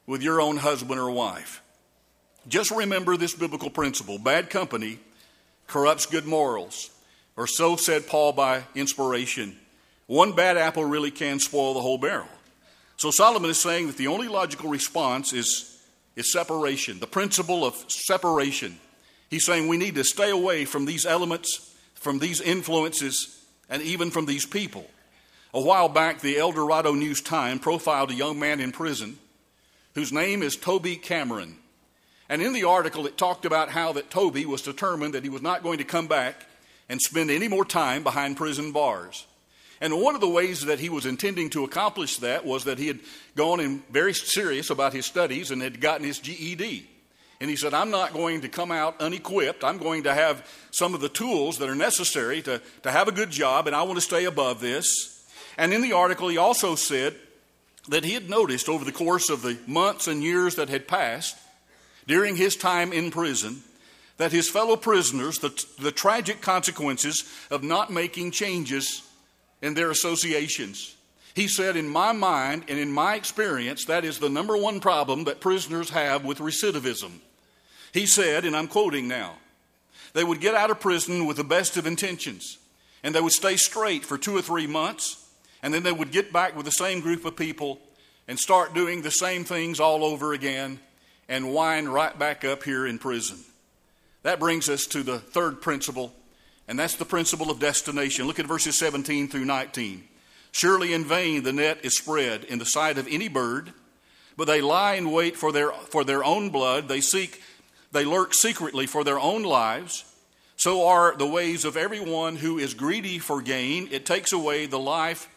with 0.07 0.23
your 0.23 0.41
own 0.41 0.57
husband 0.57 1.00
or 1.00 1.11
wife. 1.11 1.64
Just 2.47 2.71
remember 2.71 3.17
this 3.17 3.35
biblical 3.35 3.71
principle 3.71 4.21
bad 4.21 4.50
company 4.50 5.00
corrupts 5.67 6.07
good 6.07 6.26
morals, 6.26 6.91
or 7.37 7.49
so 7.49 7.75
said 7.75 8.07
Paul 8.07 8.35
by 8.35 8.62
inspiration. 8.76 9.57
One 10.07 10.37
bad 10.37 10.57
apple 10.57 10.85
really 10.85 11.11
can 11.11 11.41
spoil 11.41 11.75
the 11.75 11.81
whole 11.81 11.99
barrel. 11.99 12.29
So 12.99 13.11
Solomon 13.11 13.50
is 13.50 13.59
saying 13.59 13.88
that 13.88 13.97
the 13.97 14.07
only 14.07 14.29
logical 14.29 14.71
response 14.71 15.33
is, 15.33 15.83
is 16.14 16.33
separation, 16.33 17.00
the 17.00 17.09
principle 17.09 17.64
of 17.64 17.75
separation. 17.88 18.79
He's 19.29 19.45
saying 19.45 19.67
we 19.67 19.76
need 19.76 19.97
to 19.97 20.05
stay 20.05 20.31
away 20.31 20.67
from 20.67 20.85
these 20.85 21.05
elements, 21.05 21.75
from 21.95 22.21
these 22.21 22.41
influences, 22.41 23.45
and 23.69 23.83
even 23.83 24.12
from 24.12 24.27
these 24.27 24.47
people. 24.47 24.87
A 25.55 25.61
while 25.61 25.88
back, 25.88 26.21
the 26.21 26.37
El 26.37 26.51
Dorado 26.51 26.95
News 26.95 27.21
Time 27.21 27.61
profiled 27.61 28.11
a 28.11 28.14
young 28.14 28.40
man 28.40 28.61
in 28.61 28.73
prison 28.73 29.19
whose 29.95 30.12
name 30.12 30.43
is 30.43 30.57
Toby 30.57 30.97
Cameron. 30.97 31.57
And 32.29 32.43
in 32.43 32.53
the 32.53 32.64
article, 32.64 33.07
it 33.07 33.17
talked 33.17 33.45
about 33.45 33.71
how 33.71 33.93
that 33.93 34.11
Toby 34.11 34.47
was 34.47 34.62
determined 34.62 35.14
that 35.14 35.23
he 35.23 35.29
was 35.29 35.43
not 35.43 35.62
going 35.62 35.79
to 35.79 35.85
come 35.85 36.09
back 36.09 36.45
and 36.88 37.01
spend 37.01 37.31
any 37.31 37.47
more 37.47 37.64
time 37.64 38.03
behind 38.03 38.37
prison 38.37 38.73
bars. 38.73 39.27
And 39.81 40.01
one 40.01 40.17
of 40.17 40.21
the 40.21 40.29
ways 40.29 40.62
that 40.62 40.81
he 40.81 40.88
was 40.88 41.07
intending 41.07 41.51
to 41.51 41.62
accomplish 41.62 42.17
that 42.17 42.45
was 42.45 42.64
that 42.64 42.79
he 42.79 42.88
had 42.88 42.99
gone 43.37 43.61
in 43.61 43.85
very 43.90 44.12
serious 44.12 44.71
about 44.71 44.93
his 44.93 45.07
studies 45.07 45.53
and 45.53 45.62
had 45.62 45.81
gotten 45.81 46.05
his 46.05 46.19
GED. 46.19 46.88
And 47.40 47.49
he 47.49 47.55
said, 47.55 47.75
I'm 47.75 47.90
not 47.90 48.12
going 48.12 48.40
to 48.40 48.49
come 48.49 48.73
out 48.73 49.01
unequipped. 49.01 49.62
I'm 49.62 49.79
going 49.79 50.03
to 50.05 50.14
have 50.14 50.49
some 50.73 50.95
of 50.95 51.01
the 51.01 51.09
tools 51.09 51.59
that 51.59 51.69
are 51.69 51.75
necessary 51.77 52.43
to, 52.43 52.61
to 52.83 52.90
have 52.90 53.07
a 53.07 53.12
good 53.12 53.31
job, 53.31 53.69
and 53.69 53.77
I 53.77 53.83
want 53.83 53.99
to 53.99 54.01
stay 54.01 54.25
above 54.25 54.61
this. 54.61 55.13
And 55.57 55.73
in 55.73 55.83
the 55.83 55.93
article, 55.93 56.29
he 56.29 56.37
also 56.37 56.75
said 56.75 57.14
that 57.88 58.05
he 58.05 58.14
had 58.14 58.31
noticed 58.31 58.69
over 58.69 58.85
the 58.85 58.93
course 58.93 59.31
of 59.31 59.43
the 59.43 59.59
months 59.67 60.09
and 60.09 60.23
years 60.23 60.57
that 60.57 60.69
had 60.69 60.88
passed 60.88 61.37
during 62.07 62.37
his 62.37 62.57
time 62.57 62.93
in 62.93 63.11
prison 63.11 63.62
that 64.17 64.33
his 64.33 64.49
fellow 64.49 64.77
prisoners, 64.77 65.38
the, 65.38 65.67
the 65.81 65.93
tragic 65.93 66.40
consequences 66.40 67.25
of 67.51 67.62
not 67.62 67.90
making 67.90 68.31
changes 68.31 69.03
in 69.61 69.75
their 69.75 69.90
associations. 69.90 70.97
He 71.35 71.49
said, 71.49 71.77
In 71.77 71.88
my 71.88 72.12
mind 72.12 72.64
and 72.69 72.79
in 72.79 72.93
my 72.93 73.17
experience, 73.17 73.87
that 73.87 74.05
is 74.05 74.19
the 74.19 74.29
number 74.29 74.57
one 74.57 74.79
problem 74.79 75.25
that 75.25 75.40
prisoners 75.40 75.90
have 75.90 76.25
with 76.25 76.38
recidivism. 76.38 77.11
He 77.93 78.07
said, 78.07 78.45
and 78.45 78.57
I'm 78.57 78.69
quoting 78.69 79.09
now, 79.09 79.35
they 80.14 80.25
would 80.25 80.40
get 80.40 80.55
out 80.55 80.71
of 80.71 80.81
prison 80.81 81.27
with 81.27 81.37
the 81.37 81.45
best 81.45 81.77
of 81.77 81.87
intentions, 81.87 82.59
and 83.03 83.14
they 83.14 83.21
would 83.21 83.33
stay 83.33 83.57
straight 83.57 84.05
for 84.05 84.17
two 84.17 84.37
or 84.37 84.43
three 84.43 84.67
months, 84.67 85.24
and 85.64 85.72
then 85.72 85.83
they 85.83 85.90
would 85.90 86.12
get 86.12 86.31
back 86.31 86.55
with 86.55 86.66
the 86.66 86.72
same 86.72 87.00
group 87.00 87.24
of 87.24 87.37
people 87.37 87.81
and 88.29 88.38
start 88.38 88.74
doing 88.74 89.00
the 89.00 89.11
same 89.11 89.44
things 89.44 89.81
all 89.81 90.05
over 90.05 90.35
again 90.35 90.79
and 91.27 91.55
wind 91.55 91.88
right 91.88 92.18
back 92.18 92.44
up 92.44 92.62
here 92.64 92.87
in 92.87 92.98
prison. 92.98 93.38
That 94.24 94.38
brings 94.38 94.68
us 94.68 94.85
to 94.88 95.03
the 95.03 95.18
third 95.18 95.62
principle 95.62 96.12
and 96.68 96.79
that's 96.79 96.96
the 96.96 97.07
principle 97.07 97.50
of 97.50 97.61
destination. 97.61 98.27
Look 98.27 98.38
at 98.38 98.46
verses 98.46 98.79
17 98.79 99.29
through 99.29 99.46
19. 99.46 100.05
Surely 100.53 100.92
in 100.92 101.03
vain 101.03 101.42
the 101.42 101.53
net 101.53 101.79
is 101.83 101.96
spread 101.96 102.44
in 102.44 102.59
the 102.59 102.66
sight 102.66 102.98
of 102.98 103.09
any 103.11 103.29
bird, 103.29 103.72
but 104.37 104.46
they 104.46 104.61
lie 104.61 104.94
in 104.94 105.12
wait 105.12 105.35
for 105.35 105.50
their, 105.50 105.72
for 105.72 106.05
their 106.05 106.22
own 106.22 106.50
blood. 106.50 106.88
They 106.88 107.00
seek, 107.00 107.40
they 107.90 108.05
lurk 108.05 108.35
secretly 108.35 108.87
for 108.87 109.03
their 109.03 109.18
own 109.18 109.42
lives. 109.42 110.05
So 110.57 110.87
are 110.87 111.16
the 111.16 111.27
ways 111.27 111.64
of 111.64 111.79
everyone 111.79 112.37
who 112.37 112.59
is 112.59 112.74
greedy 112.74 113.18
for 113.18 113.40
gain. 113.40 113.88
It 113.90 114.05
takes 114.05 114.31
away 114.31 114.66
the 114.66 114.79
life 114.79 115.31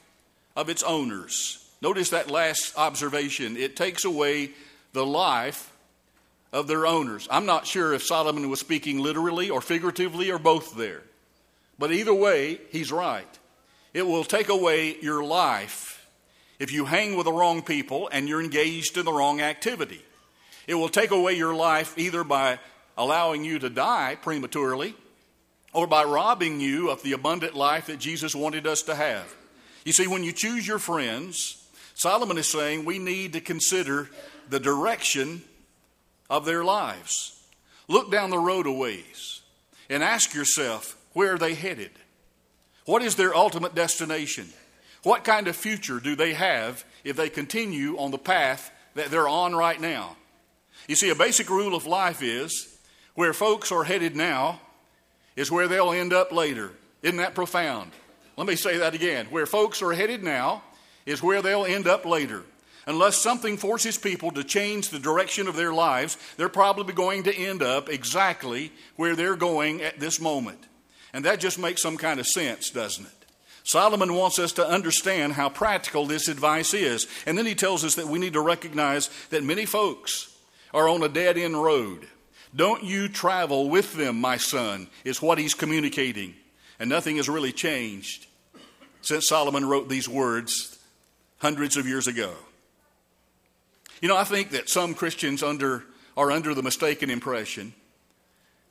of 0.57 0.69
its 0.69 0.81
owners. 0.83 1.63
Notice 1.81 2.09
that 2.09 2.31
last 2.31 2.75
observation. 2.77 3.55
It 3.55 3.75
takes 3.75 4.03
away 4.03 4.49
the 4.91 5.05
life 5.05 5.71
of 6.51 6.67
their 6.67 6.87
owners. 6.87 7.27
I'm 7.29 7.45
not 7.45 7.67
sure 7.67 7.93
if 7.93 8.03
Solomon 8.03 8.49
was 8.49 8.59
speaking 8.59 8.99
literally 8.99 9.51
or 9.51 9.61
figuratively 9.61 10.31
or 10.31 10.39
both 10.39 10.75
there. 10.75 11.03
But 11.77 11.91
either 11.91 12.13
way, 12.13 12.59
he's 12.71 12.91
right. 12.91 13.27
It 13.93 14.07
will 14.07 14.23
take 14.23 14.49
away 14.49 14.97
your 14.99 15.23
life 15.23 16.07
if 16.57 16.71
you 16.71 16.85
hang 16.85 17.15
with 17.15 17.25
the 17.25 17.31
wrong 17.31 17.61
people 17.61 18.09
and 18.11 18.27
you're 18.27 18.41
engaged 18.41 18.97
in 18.97 19.05
the 19.05 19.13
wrong 19.13 19.39
activity. 19.39 20.01
It 20.65 20.73
will 20.73 20.89
take 20.89 21.11
away 21.11 21.33
your 21.33 21.53
life 21.53 21.95
either 21.99 22.23
by 22.23 22.57
allowing 22.97 23.45
you 23.45 23.59
to 23.59 23.69
die 23.69 24.17
prematurely 24.19 24.95
or 25.71 25.85
by 25.85 26.03
robbing 26.03 26.59
you 26.59 26.89
of 26.89 27.03
the 27.03 27.13
abundant 27.13 27.53
life 27.53 27.85
that 27.85 27.99
Jesus 27.99 28.33
wanted 28.33 28.65
us 28.65 28.81
to 28.83 28.95
have. 28.95 29.35
You 29.87 29.93
see, 29.93 30.05
when 30.05 30.21
you 30.21 30.33
choose 30.33 30.67
your 30.67 30.79
friends, 30.79 31.65
Solomon 31.93 32.37
is 32.37 32.51
saying 32.51 32.83
we 32.83 32.99
need 32.99 33.31
to 33.31 33.39
consider 33.39 34.09
the 34.49 34.59
direction 34.59 35.43
of 36.29 36.43
their 36.43 36.61
lives. 36.61 37.41
Look 37.87 38.11
down 38.11 38.29
the 38.29 38.37
road 38.37 38.67
a 38.67 38.71
ways 38.73 39.43
and 39.89 40.03
ask 40.03 40.33
yourself 40.33 40.97
where 41.13 41.35
are 41.35 41.37
they 41.37 41.53
headed? 41.53 41.91
What 42.83 43.01
is 43.01 43.15
their 43.15 43.33
ultimate 43.33 43.75
destination? 43.75 44.49
What 45.03 45.23
kind 45.23 45.47
of 45.47 45.55
future 45.55 46.01
do 46.01 46.17
they 46.17 46.33
have 46.33 46.83
if 47.05 47.15
they 47.15 47.29
continue 47.29 47.97
on 47.97 48.11
the 48.11 48.17
path 48.17 48.69
that 48.95 49.09
they're 49.09 49.29
on 49.29 49.55
right 49.55 49.79
now? 49.79 50.17
You 50.89 50.97
see, 50.97 51.11
a 51.11 51.15
basic 51.15 51.49
rule 51.49 51.75
of 51.75 51.85
life 51.85 52.21
is 52.21 52.77
where 53.15 53.31
folks 53.31 53.71
are 53.71 53.85
headed 53.85 54.17
now 54.17 54.59
is 55.37 55.49
where 55.49 55.69
they'll 55.69 55.93
end 55.93 56.11
up 56.11 56.33
later. 56.33 56.73
Isn't 57.03 57.19
that 57.19 57.35
profound? 57.35 57.93
Let 58.37 58.45
me 58.45 58.55
say 58.55 58.77
that 58.77 58.93
again. 58.93 59.25
Where 59.31 59.47
folks 59.47 59.81
are 59.81 59.93
headed 59.93 60.23
now 60.23 60.61
is 61.07 61.23
where 61.23 61.41
they'll 61.41 61.65
end 61.65 61.87
up 61.87 62.05
later. 62.05 62.43
Unless 62.85 63.17
something 63.17 63.57
forces 63.57 63.97
people 63.97 64.31
to 64.31 64.43
change 64.43 64.89
the 64.89 64.99
direction 64.99 65.47
of 65.47 65.55
their 65.55 65.73
lives, 65.73 66.17
they're 66.37 66.47
probably 66.47 66.93
going 66.93 67.23
to 67.23 67.35
end 67.35 67.63
up 67.63 67.89
exactly 67.89 68.71
where 68.95 69.15
they're 69.15 69.35
going 69.35 69.81
at 69.81 69.99
this 69.99 70.21
moment. 70.21 70.59
And 71.13 71.25
that 71.25 71.39
just 71.39 71.57
makes 71.57 71.81
some 71.81 71.97
kind 71.97 72.19
of 72.19 72.27
sense, 72.27 72.69
doesn't 72.69 73.05
it? 73.05 73.11
Solomon 73.63 74.13
wants 74.13 74.39
us 74.39 74.53
to 74.53 74.65
understand 74.65 75.33
how 75.33 75.49
practical 75.49 76.05
this 76.05 76.29
advice 76.29 76.73
is. 76.73 77.07
And 77.25 77.37
then 77.37 77.45
he 77.45 77.55
tells 77.55 77.83
us 77.83 77.95
that 77.95 78.07
we 78.07 78.19
need 78.19 78.33
to 78.33 78.41
recognize 78.41 79.09
that 79.31 79.43
many 79.43 79.65
folks 79.65 80.33
are 80.73 80.87
on 80.87 81.03
a 81.03 81.09
dead 81.09 81.37
end 81.37 81.61
road. 81.61 82.07
Don't 82.55 82.83
you 82.83 83.09
travel 83.09 83.69
with 83.69 83.95
them, 83.95 84.21
my 84.21 84.37
son, 84.37 84.87
is 85.03 85.21
what 85.21 85.37
he's 85.37 85.53
communicating. 85.53 86.35
And 86.79 86.89
nothing 86.89 87.17
has 87.17 87.27
really 87.27 87.51
changed 87.51 88.26
since 89.01 89.27
Solomon 89.27 89.65
wrote 89.67 89.89
these 89.89 90.09
words 90.09 90.77
hundreds 91.37 91.77
of 91.77 91.87
years 91.87 92.07
ago. 92.07 92.33
You 94.01 94.07
know, 94.07 94.17
I 94.17 94.23
think 94.23 94.51
that 94.51 94.69
some 94.69 94.93
Christians 94.93 95.41
under, 95.41 95.83
are 96.15 96.31
under 96.31 96.53
the 96.53 96.63
mistaken 96.63 97.09
impression 97.09 97.73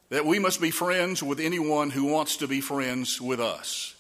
that 0.09 0.25
we 0.25 0.39
must 0.39 0.61
be 0.61 0.71
friends 0.71 1.23
with 1.23 1.41
anyone 1.41 1.91
who 1.91 2.05
wants 2.05 2.37
to 2.37 2.47
be 2.47 2.61
friends 2.61 3.21
with 3.21 3.41
us. 3.41 3.95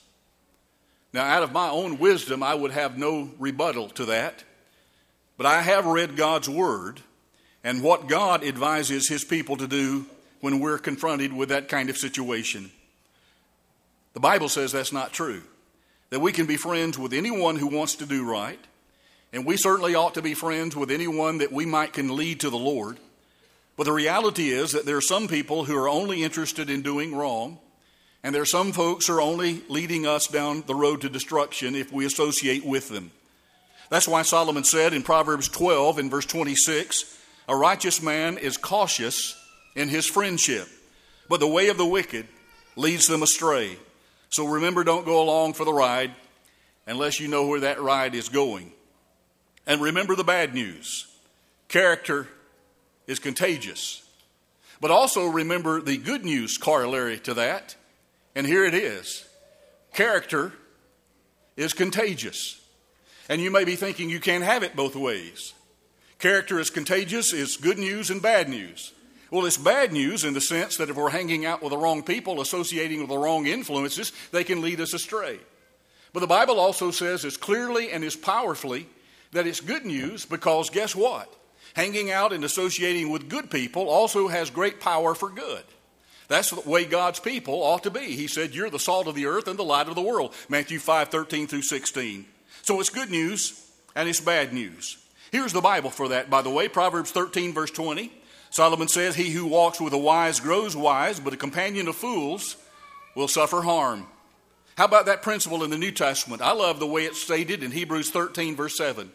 Now, 1.13 1.25
out 1.25 1.43
of 1.43 1.53
my 1.53 1.69
own 1.69 1.99
wisdom, 1.99 2.43
I 2.43 2.55
would 2.55 2.71
have 2.71 2.99
no 2.99 3.31
rebuttal 3.39 3.89
to 3.91 4.05
that, 4.07 4.45
but 5.37 5.47
I 5.47 5.63
have 5.63 5.87
read 5.87 6.17
God's 6.17 6.49
Word 6.49 7.01
and 7.65 7.83
what 7.83 8.09
God 8.09 8.45
advises 8.45 9.09
His 9.09 9.25
people 9.25 9.57
to 9.57 9.67
do 9.67 10.07
when 10.41 10.61
we're 10.61 10.79
confronted 10.79 11.33
with 11.33 11.49
that 11.49 11.69
kind 11.69 11.91
of 11.91 11.97
situation. 11.97 12.71
The 14.13 14.21
Bible 14.21 14.49
says 14.49 14.73
that's 14.73 14.93
not 14.93 15.13
true, 15.13 15.43
that 16.11 16.21
we 16.21 16.33
can 16.33 16.47
be 16.47 16.57
friends 16.57 16.99
with 16.99 17.13
anyone 17.13 17.57
who 17.57 17.67
wants 17.67 17.97
to 17.97 18.07
do 18.07 18.29
right, 18.29 18.59
and 19.33 19.45
we 19.45 19.57
certainly 19.57 19.95
ought 19.95 20.15
to 20.15 20.23
be 20.23 20.35
friends 20.35 20.77
with 20.77 20.91
anyone 20.91 21.39
that 21.39 21.53
we 21.53 21.67
might 21.67 21.93
can 21.93 22.15
lead 22.17 22.41
to 22.41 22.51
the 22.51 22.57
Lord. 22.57 22.99
But 23.77 23.85
the 23.85 23.93
reality 23.93 24.51
is 24.51 24.73
that 24.73 24.87
there 24.87 24.97
are 24.97 25.03
some 25.03 25.29
people 25.29 25.65
who 25.65 25.77
are 25.77 25.89
only 25.89 26.23
interested 26.23 26.71
in 26.71 26.83
doing 26.83 27.15
wrong, 27.15 27.59
and 28.23 28.35
there 28.35 28.43
are 28.43 28.47
some 28.47 28.73
folks 28.73 29.07
who 29.07 29.15
are 29.15 29.21
only 29.21 29.63
leading 29.69 30.07
us 30.07 30.27
down 30.27 30.65
the 30.67 30.75
road 30.75 31.03
to 31.03 31.09
destruction 31.09 31.75
if 31.75 31.93
we 31.93 32.07
associate 32.07 32.65
with 32.65 32.89
them. 32.89 33.11
That's 33.91 34.09
why 34.09 34.23
Solomon 34.23 34.65
said 34.65 34.95
in 34.95 35.03
Proverbs 35.03 35.49
12 35.49 35.99
in 35.99 36.11
verse 36.11 36.27
26 36.27 37.19
A 37.49 37.57
righteous 37.57 38.03
man 38.03 38.39
is 38.39 38.57
cautious 38.57 39.37
in 39.75 39.89
his 39.89 40.07
friendship, 40.07 40.67
but 41.29 41.41
the 41.41 41.47
way 41.47 41.69
of 41.69 41.77
the 41.77 41.87
wicked 41.87 42.27
leads 42.77 43.07
them 43.07 43.23
astray. 43.23 43.77
So 44.29 44.47
remember, 44.47 44.85
don't 44.85 45.07
go 45.07 45.23
along 45.23 45.55
for 45.55 45.65
the 45.65 45.73
ride 45.73 46.13
unless 46.87 47.21
you 47.21 47.29
know 47.29 47.47
where 47.47 47.61
that 47.61 47.81
ride 47.81 48.15
is 48.15 48.29
going. 48.29 48.73
And 49.67 49.81
remember 49.81 50.15
the 50.15 50.25
bad 50.25 50.55
news 50.55 51.07
character 51.69 52.29
is 53.07 53.19
contagious. 53.19 54.03
But 54.81 54.91
also 54.91 55.27
remember 55.27 55.81
the 55.81 55.97
good 55.97 56.25
news 56.25 56.59
corollary 56.59 57.19
to 57.21 57.35
that. 57.35 57.77
And 58.35 58.47
here 58.47 58.65
it 58.65 58.75
is 58.75 59.27
character 59.93 60.53
is 61.57 61.73
contagious. 61.73 62.61
And 63.29 63.41
you 63.41 63.51
may 63.51 63.65
be 63.65 63.77
thinking 63.77 64.11
you 64.11 64.21
can't 64.21 64.45
have 64.45 64.63
it 64.63 64.77
both 64.77 64.95
ways. 64.95 65.55
Character 66.19 66.61
is 66.61 66.71
contagious 66.71 67.33
is 67.33 67.57
good 67.57 67.79
news 67.79 68.11
and 68.11 68.23
bad 68.23 68.49
news. 68.49 68.93
Well, 69.37 69.47
it's 69.47 69.59
bad 69.59 69.93
news 69.93 70.25
in 70.25 70.33
the 70.33 70.41
sense 70.41 70.79
that 70.79 70.89
if 70.89 70.97
we're 70.97 71.11
hanging 71.11 71.45
out 71.45 71.61
with 71.63 71.73
the 71.73 71.79
wrong 71.79 72.03
people, 72.03 72.41
associating 72.41 73.01
with 73.01 73.11
the 73.11 73.19
wrong 73.19 73.47
influences, 73.47 74.13
they 74.33 74.45
can 74.45 74.63
lead 74.63 74.81
us 74.81 74.95
astray. 74.95 75.39
But 76.15 76.21
the 76.21 76.27
Bible 76.27 76.59
also 76.59 76.91
says 76.91 77.25
as 77.25 77.37
clearly 77.37 77.91
and 77.91 78.03
as 78.03 78.17
powerfully 78.17 78.87
that 79.33 79.47
it's 79.47 79.61
good 79.61 79.85
news 79.85 80.25
because 80.25 80.71
guess 80.71 80.97
what? 80.97 81.31
hanging 81.77 82.11
out 82.11 82.33
and 82.33 82.43
associating 82.43 83.11
with 83.11 83.29
good 83.29 83.51
people 83.51 83.91
also 83.91 84.29
has 84.29 84.49
great 84.49 84.81
power 84.81 85.15
for 85.15 85.29
good. 85.29 85.63
That's 86.27 86.51
the 86.51 86.69
way 86.69 86.87
God's 86.87 87.21
people 87.21 87.63
ought 87.63 87.83
to 87.83 87.91
be. 87.91 88.17
He 88.17 88.27
said, 88.27 88.55
You're 88.55 88.71
the 88.71 88.79
salt 88.79 89.07
of 89.07 89.15
the 89.15 89.27
earth 89.27 89.47
and 89.47 89.59
the 89.59 89.63
light 89.63 89.89
of 89.89 89.95
the 89.95 90.01
world. 90.01 90.35
Matthew 90.49 90.79
5 90.79 91.09
13 91.09 91.47
through 91.47 91.63
16. 91.63 92.25
So 92.63 92.81
it's 92.81 92.91
good 92.91 93.11
news 93.11 93.71
and 93.95 94.09
it's 94.09 94.21
bad 94.21 94.55
news. 94.55 94.97
Here's 95.31 95.53
the 95.53 95.61
Bible 95.61 95.91
for 95.91 96.09
that, 96.09 96.31
by 96.31 96.41
the 96.41 96.51
way 96.51 96.67
Proverbs 96.67 97.11
13, 97.11 97.53
verse 97.53 97.71
20. 97.71 98.11
Solomon 98.51 98.89
says, 98.89 99.15
He 99.15 99.31
who 99.31 99.47
walks 99.47 99.81
with 99.81 99.93
the 99.93 99.99
wise 99.99 100.41
grows 100.41 100.77
wise, 100.77 101.21
but 101.21 101.35
a 101.35 101.37
companion 101.37 101.89
of 101.89 101.97
fools 101.97 102.57
will 103.15 103.29
suffer 103.29 103.63
harm. 103.63 104.07
How 104.77 104.85
about 104.85 105.07
that 105.07 105.23
principle 105.23 105.65
in 105.65 105.71
the 105.71 105.79
New 105.79 105.91
Testament? 105.91 106.43
I 106.43 106.53
love 106.53 106.79
the 106.79 106.87
way 106.87 107.05
it's 107.05 107.23
stated 107.23 107.63
in 107.63 107.71
Hebrews 107.71 108.11
13, 108.11 108.57
verse 108.57 108.77
7. 108.77 109.11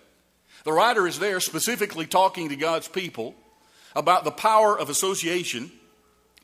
The 0.64 0.74
writer 0.74 1.08
is 1.08 1.20
there 1.20 1.40
specifically 1.40 2.06
talking 2.06 2.50
to 2.50 2.56
God's 2.56 2.88
people 2.88 3.36
about 3.96 4.24
the 4.24 4.32
power 4.32 4.78
of 4.78 4.90
association, 4.90 5.72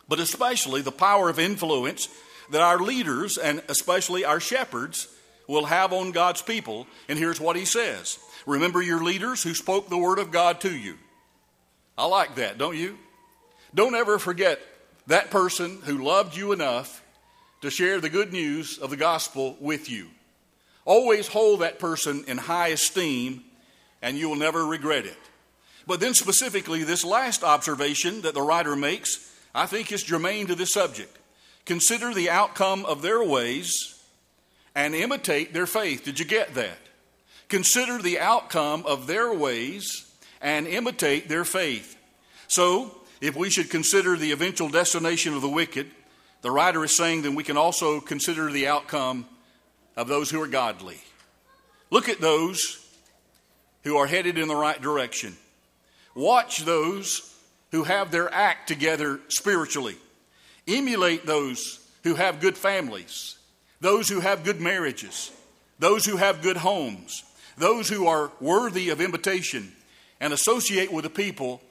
but 0.07 0.19
especially 0.19 0.81
the 0.81 0.91
power 0.91 1.29
of 1.29 1.39
influence 1.39 2.09
that 2.51 2.61
our 2.61 2.79
leaders 2.79 3.37
and 3.37 3.61
especially 3.67 4.23
our 4.23 4.39
shepherds 4.39 5.07
will 5.47 5.65
have 5.65 5.93
on 5.93 6.11
God's 6.11 6.41
people. 6.41 6.87
And 7.09 7.17
here's 7.17 7.39
what 7.39 7.55
he 7.55 7.65
says 7.65 8.19
Remember 8.45 8.81
your 8.81 9.03
leaders 9.03 9.43
who 9.43 9.53
spoke 9.53 9.89
the 9.89 9.97
word 9.97 10.19
of 10.19 10.31
God 10.31 10.61
to 10.61 10.75
you. 10.75 10.97
I 11.97 12.05
like 12.05 12.35
that, 12.35 12.57
don't 12.57 12.77
you? 12.77 12.97
Don't 13.73 13.95
ever 13.95 14.19
forget 14.19 14.59
that 15.07 15.31
person 15.31 15.79
who 15.83 16.03
loved 16.03 16.35
you 16.35 16.51
enough 16.51 17.03
to 17.61 17.69
share 17.71 17.99
the 17.99 18.09
good 18.09 18.31
news 18.31 18.77
of 18.77 18.89
the 18.89 18.97
gospel 18.97 19.57
with 19.59 19.89
you. 19.89 20.07
Always 20.85 21.27
hold 21.27 21.61
that 21.61 21.79
person 21.79 22.23
in 22.27 22.37
high 22.37 22.69
esteem 22.69 23.43
and 24.01 24.17
you 24.17 24.29
will 24.29 24.35
never 24.35 24.65
regret 24.65 25.05
it. 25.05 25.17
But 25.87 25.99
then, 25.99 26.13
specifically, 26.13 26.83
this 26.83 27.03
last 27.03 27.43
observation 27.43 28.21
that 28.21 28.33
the 28.33 28.41
writer 28.41 28.75
makes, 28.75 29.33
I 29.55 29.65
think 29.65 29.91
is 29.91 30.03
germane 30.03 30.47
to 30.47 30.55
this 30.55 30.73
subject. 30.73 31.17
Consider 31.65 32.13
the 32.13 32.29
outcome 32.29 32.85
of 32.85 33.01
their 33.01 33.23
ways 33.23 34.01
and 34.75 34.93
imitate 34.93 35.53
their 35.53 35.65
faith. 35.65 36.03
Did 36.03 36.19
you 36.19 36.25
get 36.25 36.53
that? 36.55 36.77
Consider 37.49 37.97
the 37.97 38.19
outcome 38.19 38.85
of 38.85 39.07
their 39.07 39.33
ways 39.33 40.06
and 40.41 40.67
imitate 40.67 41.29
their 41.29 41.45
faith. 41.45 41.97
So, 42.47 42.95
if 43.19 43.35
we 43.35 43.49
should 43.49 43.69
consider 43.69 44.15
the 44.15 44.31
eventual 44.31 44.69
destination 44.69 45.33
of 45.33 45.41
the 45.41 45.49
wicked, 45.49 45.89
the 46.41 46.51
writer 46.51 46.83
is 46.83 46.95
saying 46.95 47.23
then 47.23 47.35
we 47.35 47.43
can 47.43 47.57
also 47.57 47.99
consider 47.99 48.51
the 48.51 48.67
outcome 48.67 49.25
of 49.95 50.07
those 50.07 50.29
who 50.29 50.41
are 50.41 50.47
godly. 50.47 50.99
Look 51.89 52.09
at 52.09 52.21
those 52.21 52.83
who 53.83 53.97
are 53.97 54.05
headed 54.05 54.37
in 54.37 54.47
the 54.47 54.55
right 54.55 54.81
direction. 54.81 55.35
Watch 56.13 56.59
those 56.59 57.33
who 57.71 57.83
have 57.83 58.11
their 58.11 58.31
act 58.33 58.67
together 58.67 59.19
spiritually. 59.29 59.95
Emulate 60.67 61.25
those 61.25 61.79
who 62.03 62.15
have 62.15 62.39
good 62.39 62.57
families, 62.57 63.37
those 63.81 64.09
who 64.09 64.19
have 64.19 64.43
good 64.43 64.61
marriages, 64.61 65.31
those 65.79 66.05
who 66.05 66.17
have 66.17 66.41
good 66.41 66.57
homes, 66.57 67.23
those 67.57 67.89
who 67.89 68.07
are 68.07 68.31
worthy 68.39 68.89
of 68.89 69.01
imitation, 69.01 69.71
and 70.19 70.33
associate 70.33 70.91
with 70.91 71.03
the 71.03 71.09
people 71.09 71.61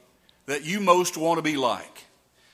that 0.45 0.63
you 0.63 0.79
most 0.79 1.17
want 1.17 1.37
to 1.37 1.41
be 1.41 1.57
like. 1.57 2.05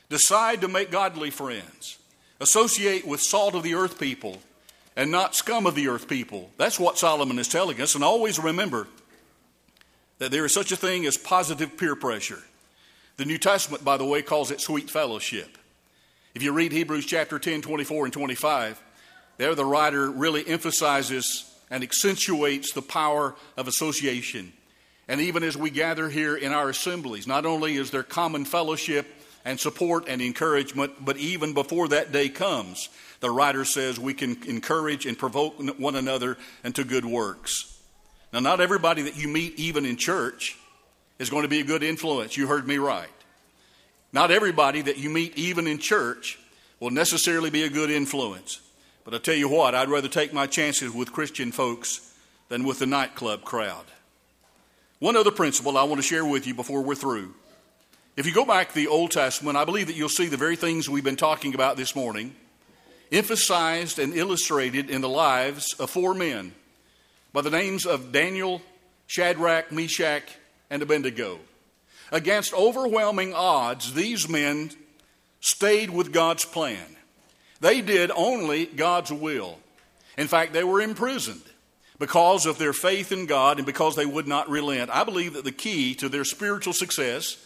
Decide 0.09 0.61
to 0.61 0.67
make 0.67 0.91
godly 0.91 1.29
friends. 1.29 1.97
Associate 2.39 3.05
with 3.05 3.21
salt 3.21 3.55
of 3.55 3.63
the 3.63 3.75
earth 3.75 3.99
people 3.99 4.41
and 4.95 5.11
not 5.11 5.35
scum 5.35 5.65
of 5.65 5.75
the 5.75 5.87
earth 5.87 6.07
people. 6.07 6.51
That's 6.57 6.79
what 6.79 6.97
Solomon 6.97 7.39
is 7.39 7.47
telling 7.47 7.81
us. 7.81 7.95
And 7.95 8.03
always 8.03 8.39
remember, 8.39 8.87
that 10.23 10.31
there 10.31 10.45
is 10.45 10.53
such 10.53 10.71
a 10.71 10.77
thing 10.77 11.05
as 11.05 11.17
positive 11.17 11.77
peer 11.77 11.95
pressure. 11.95 12.41
The 13.17 13.25
New 13.25 13.37
Testament, 13.37 13.83
by 13.83 13.97
the 13.97 14.05
way, 14.05 14.21
calls 14.21 14.51
it 14.51 14.61
sweet 14.61 14.89
fellowship. 14.89 15.57
If 16.33 16.41
you 16.41 16.53
read 16.53 16.71
Hebrews 16.71 17.05
chapter 17.05 17.37
10, 17.37 17.61
24, 17.61 18.05
and 18.05 18.13
25, 18.13 18.81
there 19.37 19.53
the 19.53 19.65
writer 19.65 20.09
really 20.09 20.47
emphasizes 20.47 21.51
and 21.69 21.83
accentuates 21.83 22.71
the 22.71 22.81
power 22.81 23.35
of 23.57 23.67
association. 23.67 24.53
And 25.07 25.19
even 25.19 25.43
as 25.43 25.57
we 25.57 25.69
gather 25.69 26.09
here 26.09 26.35
in 26.35 26.53
our 26.53 26.69
assemblies, 26.69 27.27
not 27.27 27.45
only 27.45 27.75
is 27.75 27.91
there 27.91 28.03
common 28.03 28.45
fellowship 28.45 29.05
and 29.45 29.59
support 29.59 30.05
and 30.07 30.21
encouragement, 30.21 31.03
but 31.03 31.17
even 31.17 31.53
before 31.53 31.89
that 31.89 32.11
day 32.11 32.29
comes, 32.29 32.87
the 33.19 33.29
writer 33.29 33.65
says 33.65 33.99
we 33.99 34.13
can 34.13 34.41
encourage 34.43 35.05
and 35.05 35.17
provoke 35.17 35.55
one 35.77 35.95
another 35.95 36.37
into 36.63 36.83
good 36.83 37.05
works. 37.05 37.69
Now, 38.31 38.39
not 38.39 38.61
everybody 38.61 39.03
that 39.03 39.17
you 39.17 39.27
meet, 39.27 39.59
even 39.59 39.85
in 39.85 39.97
church, 39.97 40.57
is 41.19 41.29
going 41.29 41.43
to 41.43 41.49
be 41.49 41.59
a 41.59 41.65
good 41.65 41.83
influence. 41.83 42.35
You 42.37 42.47
heard 42.47 42.67
me 42.67 42.77
right. 42.77 43.09
Not 44.11 44.31
everybody 44.31 44.81
that 44.81 44.97
you 44.97 45.09
meet, 45.09 45.37
even 45.37 45.67
in 45.67 45.77
church, 45.77 46.39
will 46.79 46.91
necessarily 46.91 47.49
be 47.49 47.63
a 47.63 47.69
good 47.69 47.89
influence. 47.89 48.59
But 49.03 49.13
I 49.13 49.17
tell 49.17 49.35
you 49.35 49.49
what, 49.49 49.75
I'd 49.75 49.89
rather 49.89 50.07
take 50.07 50.33
my 50.33 50.47
chances 50.47 50.93
with 50.93 51.11
Christian 51.11 51.51
folks 51.51 52.13
than 52.49 52.63
with 52.63 52.79
the 52.79 52.85
nightclub 52.85 53.43
crowd. 53.43 53.85
One 55.03 55.17
other 55.17 55.31
principle 55.31 55.77
I 55.77 55.83
want 55.83 56.01
to 56.01 56.07
share 56.07 56.23
with 56.23 56.47
you 56.47 56.53
before 56.53 56.81
we're 56.81 56.95
through. 56.95 57.33
If 58.15 58.25
you 58.25 58.33
go 58.33 58.45
back 58.45 58.69
to 58.69 58.73
the 58.73 58.87
Old 58.87 59.11
Testament, 59.11 59.57
I 59.57 59.65
believe 59.65 59.87
that 59.87 59.97
you'll 59.97 60.07
see 60.07 60.27
the 60.27 60.37
very 60.37 60.55
things 60.55 60.89
we've 60.89 61.03
been 61.03 61.17
talking 61.17 61.53
about 61.53 61.75
this 61.75 61.93
morning 61.93 62.33
emphasized 63.11 63.99
and 63.99 64.13
illustrated 64.13 64.89
in 64.89 65.01
the 65.01 65.09
lives 65.09 65.73
of 65.77 65.89
four 65.89 66.13
men 66.13 66.53
by 67.33 67.41
the 67.41 67.49
names 67.49 67.85
of 67.85 68.13
Daniel, 68.13 68.61
Shadrach, 69.05 69.73
Meshach, 69.73 70.23
and 70.69 70.81
Abednego. 70.81 71.37
Against 72.09 72.53
overwhelming 72.53 73.33
odds, 73.33 73.93
these 73.95 74.29
men 74.29 74.71
stayed 75.41 75.89
with 75.89 76.13
God's 76.13 76.45
plan. 76.45 76.95
They 77.59 77.81
did 77.81 78.09
only 78.15 78.67
God's 78.67 79.11
will. 79.11 79.59
In 80.17 80.29
fact, 80.29 80.53
they 80.53 80.63
were 80.63 80.79
imprisoned 80.79 81.43
because 81.99 82.45
of 82.45 82.57
their 82.57 82.73
faith 82.73 83.11
in 83.11 83.25
God 83.25 83.57
and 83.57 83.65
because 83.65 83.95
they 83.95 84.05
would 84.05 84.27
not 84.27 84.49
relent. 84.49 84.89
I 84.89 85.03
believe 85.03 85.33
that 85.33 85.43
the 85.43 85.51
key 85.51 85.95
to 85.95 86.09
their 86.09 86.25
spiritual 86.25 86.73
success 86.73 87.37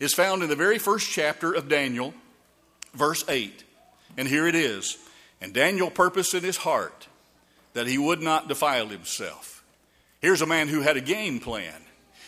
is 0.00 0.14
found 0.14 0.42
in 0.42 0.48
the 0.48 0.56
very 0.56 0.78
first 0.78 1.10
chapter 1.10 1.52
of 1.52 1.68
Daniel, 1.68 2.14
verse 2.92 3.24
8. 3.28 3.64
And 4.16 4.28
here 4.28 4.46
it 4.46 4.54
is. 4.54 4.98
And 5.40 5.52
Daniel 5.52 5.90
purposed 5.90 6.34
in 6.34 6.42
his 6.42 6.58
heart 6.58 7.08
that 7.74 7.86
he 7.86 7.98
would 7.98 8.22
not 8.22 8.48
defile 8.48 8.86
himself. 8.86 9.64
Here's 10.20 10.42
a 10.42 10.46
man 10.46 10.68
who 10.68 10.80
had 10.80 10.96
a 10.96 11.02
game 11.02 11.40
plan. 11.40 11.74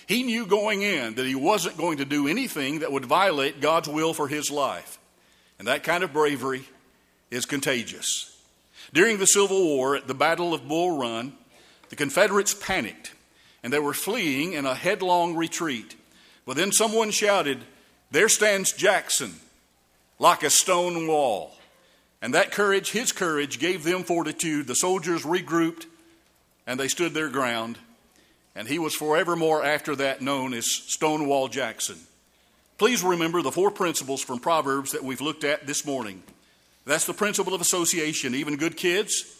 He 0.06 0.22
knew 0.22 0.46
going 0.46 0.82
in 0.82 1.14
that 1.14 1.26
he 1.26 1.34
wasn't 1.34 1.76
going 1.76 1.98
to 1.98 2.04
do 2.04 2.28
anything 2.28 2.80
that 2.80 2.92
would 2.92 3.06
violate 3.06 3.60
God's 3.60 3.88
will 3.88 4.14
for 4.14 4.28
his 4.28 4.50
life. 4.50 4.98
And 5.58 5.66
that 5.66 5.82
kind 5.82 6.04
of 6.04 6.12
bravery 6.12 6.64
is 7.30 7.46
contagious. 7.46 8.32
During 8.92 9.18
the 9.18 9.26
Civil 9.26 9.64
War 9.64 9.96
at 9.96 10.06
the 10.06 10.14
Battle 10.14 10.54
of 10.54 10.68
Bull 10.68 10.98
Run, 10.98 11.32
the 11.88 11.96
Confederates 11.96 12.54
panicked 12.54 13.12
and 13.62 13.72
they 13.72 13.78
were 13.80 13.94
fleeing 13.94 14.52
in 14.52 14.64
a 14.64 14.76
headlong 14.76 15.34
retreat. 15.34 15.96
But 16.44 16.56
then 16.56 16.70
someone 16.70 17.10
shouted, 17.10 17.58
There 18.12 18.28
stands 18.28 18.72
Jackson, 18.72 19.34
like 20.20 20.44
a 20.44 20.50
stone 20.50 21.08
wall. 21.08 21.52
And 22.22 22.32
that 22.34 22.52
courage, 22.52 22.92
his 22.92 23.10
courage, 23.10 23.58
gave 23.58 23.82
them 23.82 24.04
fortitude. 24.04 24.68
The 24.68 24.76
soldiers 24.76 25.24
regrouped 25.24 25.86
and 26.66 26.78
they 26.78 26.88
stood 26.88 27.12
their 27.12 27.28
ground. 27.28 27.78
And 28.54 28.68
he 28.68 28.78
was 28.78 28.94
forevermore 28.94 29.64
after 29.64 29.96
that 29.96 30.22
known 30.22 30.54
as 30.54 30.70
Stonewall 30.70 31.48
Jackson. 31.48 31.98
Please 32.78 33.02
remember 33.02 33.42
the 33.42 33.52
four 33.52 33.70
principles 33.70 34.22
from 34.22 34.38
Proverbs 34.38 34.92
that 34.92 35.04
we've 35.04 35.20
looked 35.20 35.44
at 35.44 35.66
this 35.66 35.84
morning. 35.84 36.22
That's 36.84 37.04
the 37.04 37.14
principle 37.14 37.52
of 37.52 37.60
association. 37.60 38.34
Even 38.34 38.56
good 38.56 38.76
kids 38.76 39.35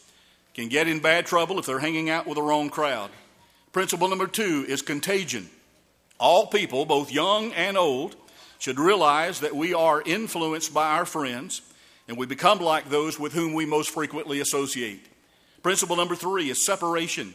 can 0.57 0.69
get 0.69 0.89
in 0.89 1.01
bad 1.01 1.27
trouble 1.27 1.59
if 1.59 1.67
they're 1.67 1.79
hanging 1.79 2.09
out 2.09 2.27
with 2.27 2.37
the 2.37 2.43
wrong 2.43 2.71
crowd. 2.71 3.11
Principle 3.73 4.09
number 4.09 4.27
two 4.27 4.65
is 4.67 4.81
contagion. 4.81 5.51
All 6.19 6.47
people, 6.47 6.87
both 6.87 7.13
young 7.13 7.53
and 7.53 7.77
old, 7.77 8.17
should 8.59 8.79
realize 8.79 9.41
that 9.41 9.55
we 9.55 9.75
are 9.75 10.01
influenced 10.01 10.73
by 10.73 10.97
our 10.97 11.05
friends 11.05 11.61
and 12.09 12.17
we 12.17 12.25
become 12.25 12.59
like 12.59 12.89
those 12.89 13.21
with 13.21 13.35
whom 13.35 13.53
we 13.53 13.67
most 13.67 13.91
frequently 13.91 14.41
associate. 14.41 15.07
Principle 15.63 15.97
number 15.97 16.15
three 16.15 16.49
is 16.49 16.65
separation. 16.65 17.35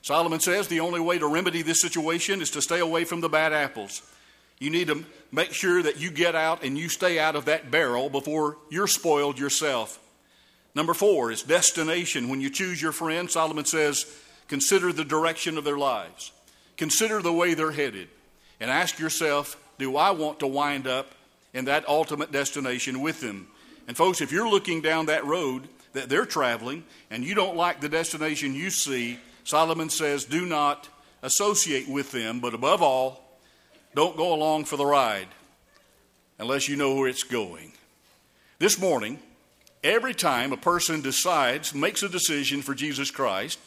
Solomon 0.00 0.40
says 0.40 0.66
the 0.66 0.80
only 0.80 1.00
way 1.00 1.18
to 1.18 1.26
remedy 1.26 1.60
this 1.60 1.82
situation 1.82 2.40
is 2.40 2.50
to 2.52 2.62
stay 2.62 2.78
away 2.78 3.04
from 3.04 3.20
the 3.20 3.28
bad 3.28 3.52
apples. 3.52 4.00
You 4.58 4.70
need 4.70 4.86
to 4.88 5.04
make 5.30 5.52
sure 5.52 5.82
that 5.82 6.00
you 6.00 6.10
get 6.10 6.34
out 6.34 6.64
and 6.64 6.78
you 6.78 6.88
stay 6.88 7.18
out 7.18 7.36
of 7.36 7.44
that 7.44 7.70
barrel 7.70 8.08
before 8.08 8.56
you're 8.70 8.86
spoiled 8.86 9.38
yourself. 9.38 9.98
Number 10.74 10.94
four 10.94 11.30
is 11.30 11.42
destination. 11.42 12.28
When 12.28 12.40
you 12.40 12.50
choose 12.50 12.80
your 12.80 12.92
friend, 12.92 13.30
Solomon 13.30 13.64
says, 13.64 14.06
consider 14.48 14.92
the 14.92 15.04
direction 15.04 15.58
of 15.58 15.64
their 15.64 15.78
lives, 15.78 16.32
consider 16.76 17.20
the 17.20 17.32
way 17.32 17.54
they're 17.54 17.72
headed, 17.72 18.08
and 18.60 18.70
ask 18.70 18.98
yourself, 18.98 19.56
do 19.78 19.96
I 19.96 20.12
want 20.12 20.40
to 20.40 20.46
wind 20.46 20.86
up 20.86 21.14
in 21.52 21.66
that 21.66 21.88
ultimate 21.88 22.32
destination 22.32 23.00
with 23.00 23.20
them? 23.20 23.48
And 23.88 23.96
folks, 23.96 24.20
if 24.20 24.32
you're 24.32 24.48
looking 24.48 24.80
down 24.80 25.06
that 25.06 25.26
road 25.26 25.68
that 25.92 26.08
they're 26.08 26.26
traveling 26.26 26.84
and 27.10 27.24
you 27.24 27.34
don't 27.34 27.56
like 27.56 27.80
the 27.80 27.88
destination 27.88 28.54
you 28.54 28.70
see, 28.70 29.18
Solomon 29.44 29.90
says, 29.90 30.24
do 30.24 30.46
not 30.46 30.88
associate 31.22 31.88
with 31.88 32.12
them, 32.12 32.40
but 32.40 32.54
above 32.54 32.82
all, 32.82 33.38
don't 33.94 34.16
go 34.16 34.32
along 34.32 34.64
for 34.64 34.76
the 34.76 34.86
ride 34.86 35.28
unless 36.38 36.68
you 36.68 36.76
know 36.76 36.94
where 36.94 37.08
it's 37.08 37.24
going. 37.24 37.72
This 38.58 38.80
morning, 38.80 39.18
every 39.82 40.14
time 40.14 40.52
a 40.52 40.56
person 40.56 41.00
decides, 41.00 41.74
makes 41.74 42.02
a 42.02 42.08
decision 42.08 42.62
for 42.62 42.74
Jesus 42.74 43.10
Christ, 43.10 43.58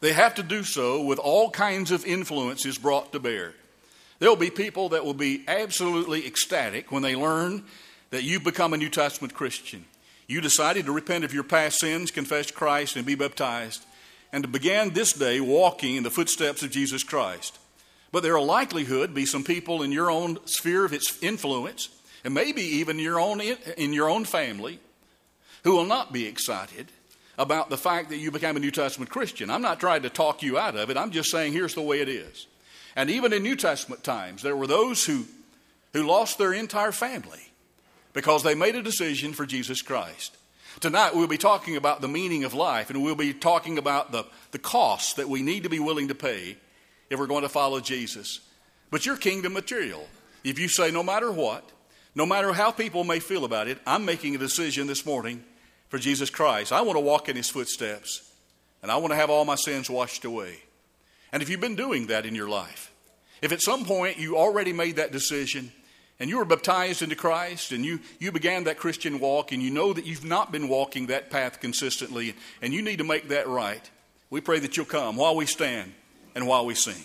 they 0.00 0.12
have 0.12 0.34
to 0.34 0.42
do 0.42 0.64
so 0.64 1.02
with 1.02 1.18
all 1.18 1.50
kinds 1.50 1.90
of 1.90 2.04
influences 2.04 2.76
brought 2.76 3.12
to 3.12 3.20
bear. 3.20 3.54
There'll 4.18 4.36
be 4.36 4.50
people 4.50 4.90
that 4.90 5.04
will 5.04 5.14
be 5.14 5.44
absolutely 5.46 6.26
ecstatic 6.26 6.90
when 6.90 7.02
they 7.02 7.16
learn 7.16 7.64
that 8.10 8.24
you've 8.24 8.44
become 8.44 8.72
a 8.72 8.76
New 8.76 8.88
Testament 8.88 9.34
Christian. 9.34 9.84
You 10.26 10.40
decided 10.40 10.86
to 10.86 10.92
repent 10.92 11.24
of 11.24 11.34
your 11.34 11.44
past 11.44 11.78
sins, 11.78 12.10
confess 12.10 12.50
Christ, 12.50 12.96
and 12.96 13.06
be 13.06 13.14
baptized, 13.14 13.84
and 14.32 14.44
to 14.44 14.48
begin 14.48 14.90
this 14.90 15.12
day 15.12 15.40
walking 15.40 15.96
in 15.96 16.02
the 16.02 16.10
footsteps 16.10 16.62
of 16.62 16.70
Jesus 16.70 17.02
Christ. 17.02 17.58
But 18.12 18.22
there 18.22 18.36
will 18.36 18.46
likelihood 18.46 19.14
be 19.14 19.26
some 19.26 19.44
people 19.44 19.82
in 19.82 19.92
your 19.92 20.10
own 20.10 20.38
sphere 20.46 20.84
of 20.84 20.92
its 20.92 21.22
influence, 21.22 21.88
and 22.24 22.34
maybe 22.34 22.62
even 22.62 22.98
your 22.98 23.18
own 23.20 23.40
in 23.40 23.92
your 23.92 24.08
own 24.08 24.24
family, 24.24 24.78
who 25.64 25.76
will 25.76 25.86
not 25.86 26.12
be 26.12 26.26
excited 26.26 26.90
about 27.38 27.70
the 27.70 27.78
fact 27.78 28.10
that 28.10 28.18
you 28.18 28.30
became 28.30 28.56
a 28.56 28.60
New 28.60 28.70
Testament 28.70 29.10
Christian. 29.10 29.50
I'm 29.50 29.62
not 29.62 29.80
trying 29.80 30.02
to 30.02 30.10
talk 30.10 30.42
you 30.42 30.58
out 30.58 30.76
of 30.76 30.90
it. 30.90 30.96
I'm 30.96 31.10
just 31.10 31.30
saying 31.30 31.52
here's 31.52 31.74
the 31.74 31.82
way 31.82 32.00
it 32.00 32.08
is. 32.08 32.46
And 32.94 33.08
even 33.08 33.32
in 33.32 33.42
New 33.42 33.56
Testament 33.56 34.04
times, 34.04 34.42
there 34.42 34.56
were 34.56 34.66
those 34.66 35.04
who, 35.04 35.24
who 35.92 36.02
lost 36.02 36.38
their 36.38 36.52
entire 36.52 36.92
family 36.92 37.40
because 38.12 38.42
they 38.42 38.54
made 38.54 38.76
a 38.76 38.82
decision 38.82 39.32
for 39.32 39.46
Jesus 39.46 39.80
Christ. 39.80 40.36
Tonight, 40.80 41.14
we'll 41.14 41.26
be 41.26 41.38
talking 41.38 41.76
about 41.76 42.00
the 42.00 42.08
meaning 42.08 42.44
of 42.44 42.54
life, 42.54 42.90
and 42.90 43.02
we'll 43.02 43.14
be 43.14 43.32
talking 43.32 43.78
about 43.78 44.12
the, 44.12 44.24
the 44.50 44.58
costs 44.58 45.14
that 45.14 45.28
we 45.28 45.42
need 45.42 45.62
to 45.62 45.68
be 45.68 45.78
willing 45.78 46.08
to 46.08 46.14
pay 46.14 46.56
if 47.10 47.18
we're 47.18 47.26
going 47.26 47.42
to 47.42 47.48
follow 47.48 47.80
Jesus. 47.80 48.40
But 48.90 49.06
you're 49.06 49.16
kingdom 49.16 49.52
material, 49.52 50.06
if 50.44 50.58
you 50.58 50.68
say, 50.68 50.90
no 50.90 51.02
matter 51.02 51.30
what, 51.30 51.70
no 52.14 52.26
matter 52.26 52.52
how 52.52 52.70
people 52.70 53.04
may 53.04 53.20
feel 53.20 53.44
about 53.44 53.68
it, 53.68 53.78
I'm 53.86 54.04
making 54.04 54.34
a 54.34 54.38
decision 54.38 54.86
this 54.86 55.06
morning 55.06 55.44
for 55.92 55.98
Jesus 55.98 56.30
Christ. 56.30 56.72
I 56.72 56.80
want 56.80 56.96
to 56.96 57.04
walk 57.04 57.28
in 57.28 57.36
his 57.36 57.50
footsteps, 57.50 58.22
and 58.80 58.90
I 58.90 58.96
want 58.96 59.10
to 59.12 59.14
have 59.14 59.28
all 59.28 59.44
my 59.44 59.56
sins 59.56 59.90
washed 59.90 60.24
away. 60.24 60.56
And 61.30 61.42
if 61.42 61.50
you've 61.50 61.60
been 61.60 61.76
doing 61.76 62.06
that 62.06 62.24
in 62.24 62.34
your 62.34 62.48
life, 62.48 62.90
if 63.42 63.52
at 63.52 63.60
some 63.60 63.84
point 63.84 64.16
you 64.16 64.38
already 64.38 64.72
made 64.72 64.96
that 64.96 65.12
decision, 65.12 65.70
and 66.18 66.30
you 66.30 66.38
were 66.38 66.46
baptized 66.46 67.02
into 67.02 67.14
Christ 67.14 67.72
and 67.72 67.84
you, 67.84 68.00
you 68.18 68.32
began 68.32 68.64
that 68.64 68.78
Christian 68.78 69.20
walk 69.20 69.52
and 69.52 69.62
you 69.62 69.70
know 69.70 69.92
that 69.92 70.06
you've 70.06 70.24
not 70.24 70.50
been 70.50 70.68
walking 70.68 71.08
that 71.08 71.28
path 71.28 71.60
consistently 71.60 72.34
and 72.62 72.72
you 72.72 72.80
need 72.80 72.98
to 72.98 73.04
make 73.04 73.28
that 73.28 73.46
right, 73.46 73.90
we 74.30 74.40
pray 74.40 74.60
that 74.60 74.78
you'll 74.78 74.86
come 74.86 75.16
while 75.16 75.36
we 75.36 75.44
stand 75.44 75.92
and 76.34 76.46
while 76.46 76.64
we 76.64 76.74
sing. 76.74 77.02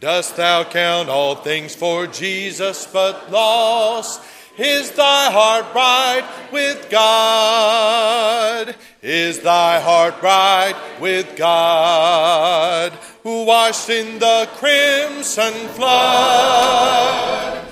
Dost 0.00 0.36
thou 0.36 0.62
count 0.62 1.08
all 1.08 1.34
things 1.34 1.74
for 1.74 2.06
Jesus 2.06 2.86
but 2.86 3.32
loss? 3.32 4.20
Is 4.56 4.92
thy 4.92 5.30
heart 5.30 5.72
bright 5.72 6.24
with 6.52 6.88
God? 6.88 8.76
Is 9.02 9.40
thy 9.40 9.80
heart 9.80 10.20
bright 10.20 10.76
with 11.00 11.36
God? 11.36 12.92
Who 13.24 13.44
washed 13.44 13.90
in 13.90 14.20
the 14.20 14.48
crimson 14.56 15.52
flood? 15.68 17.67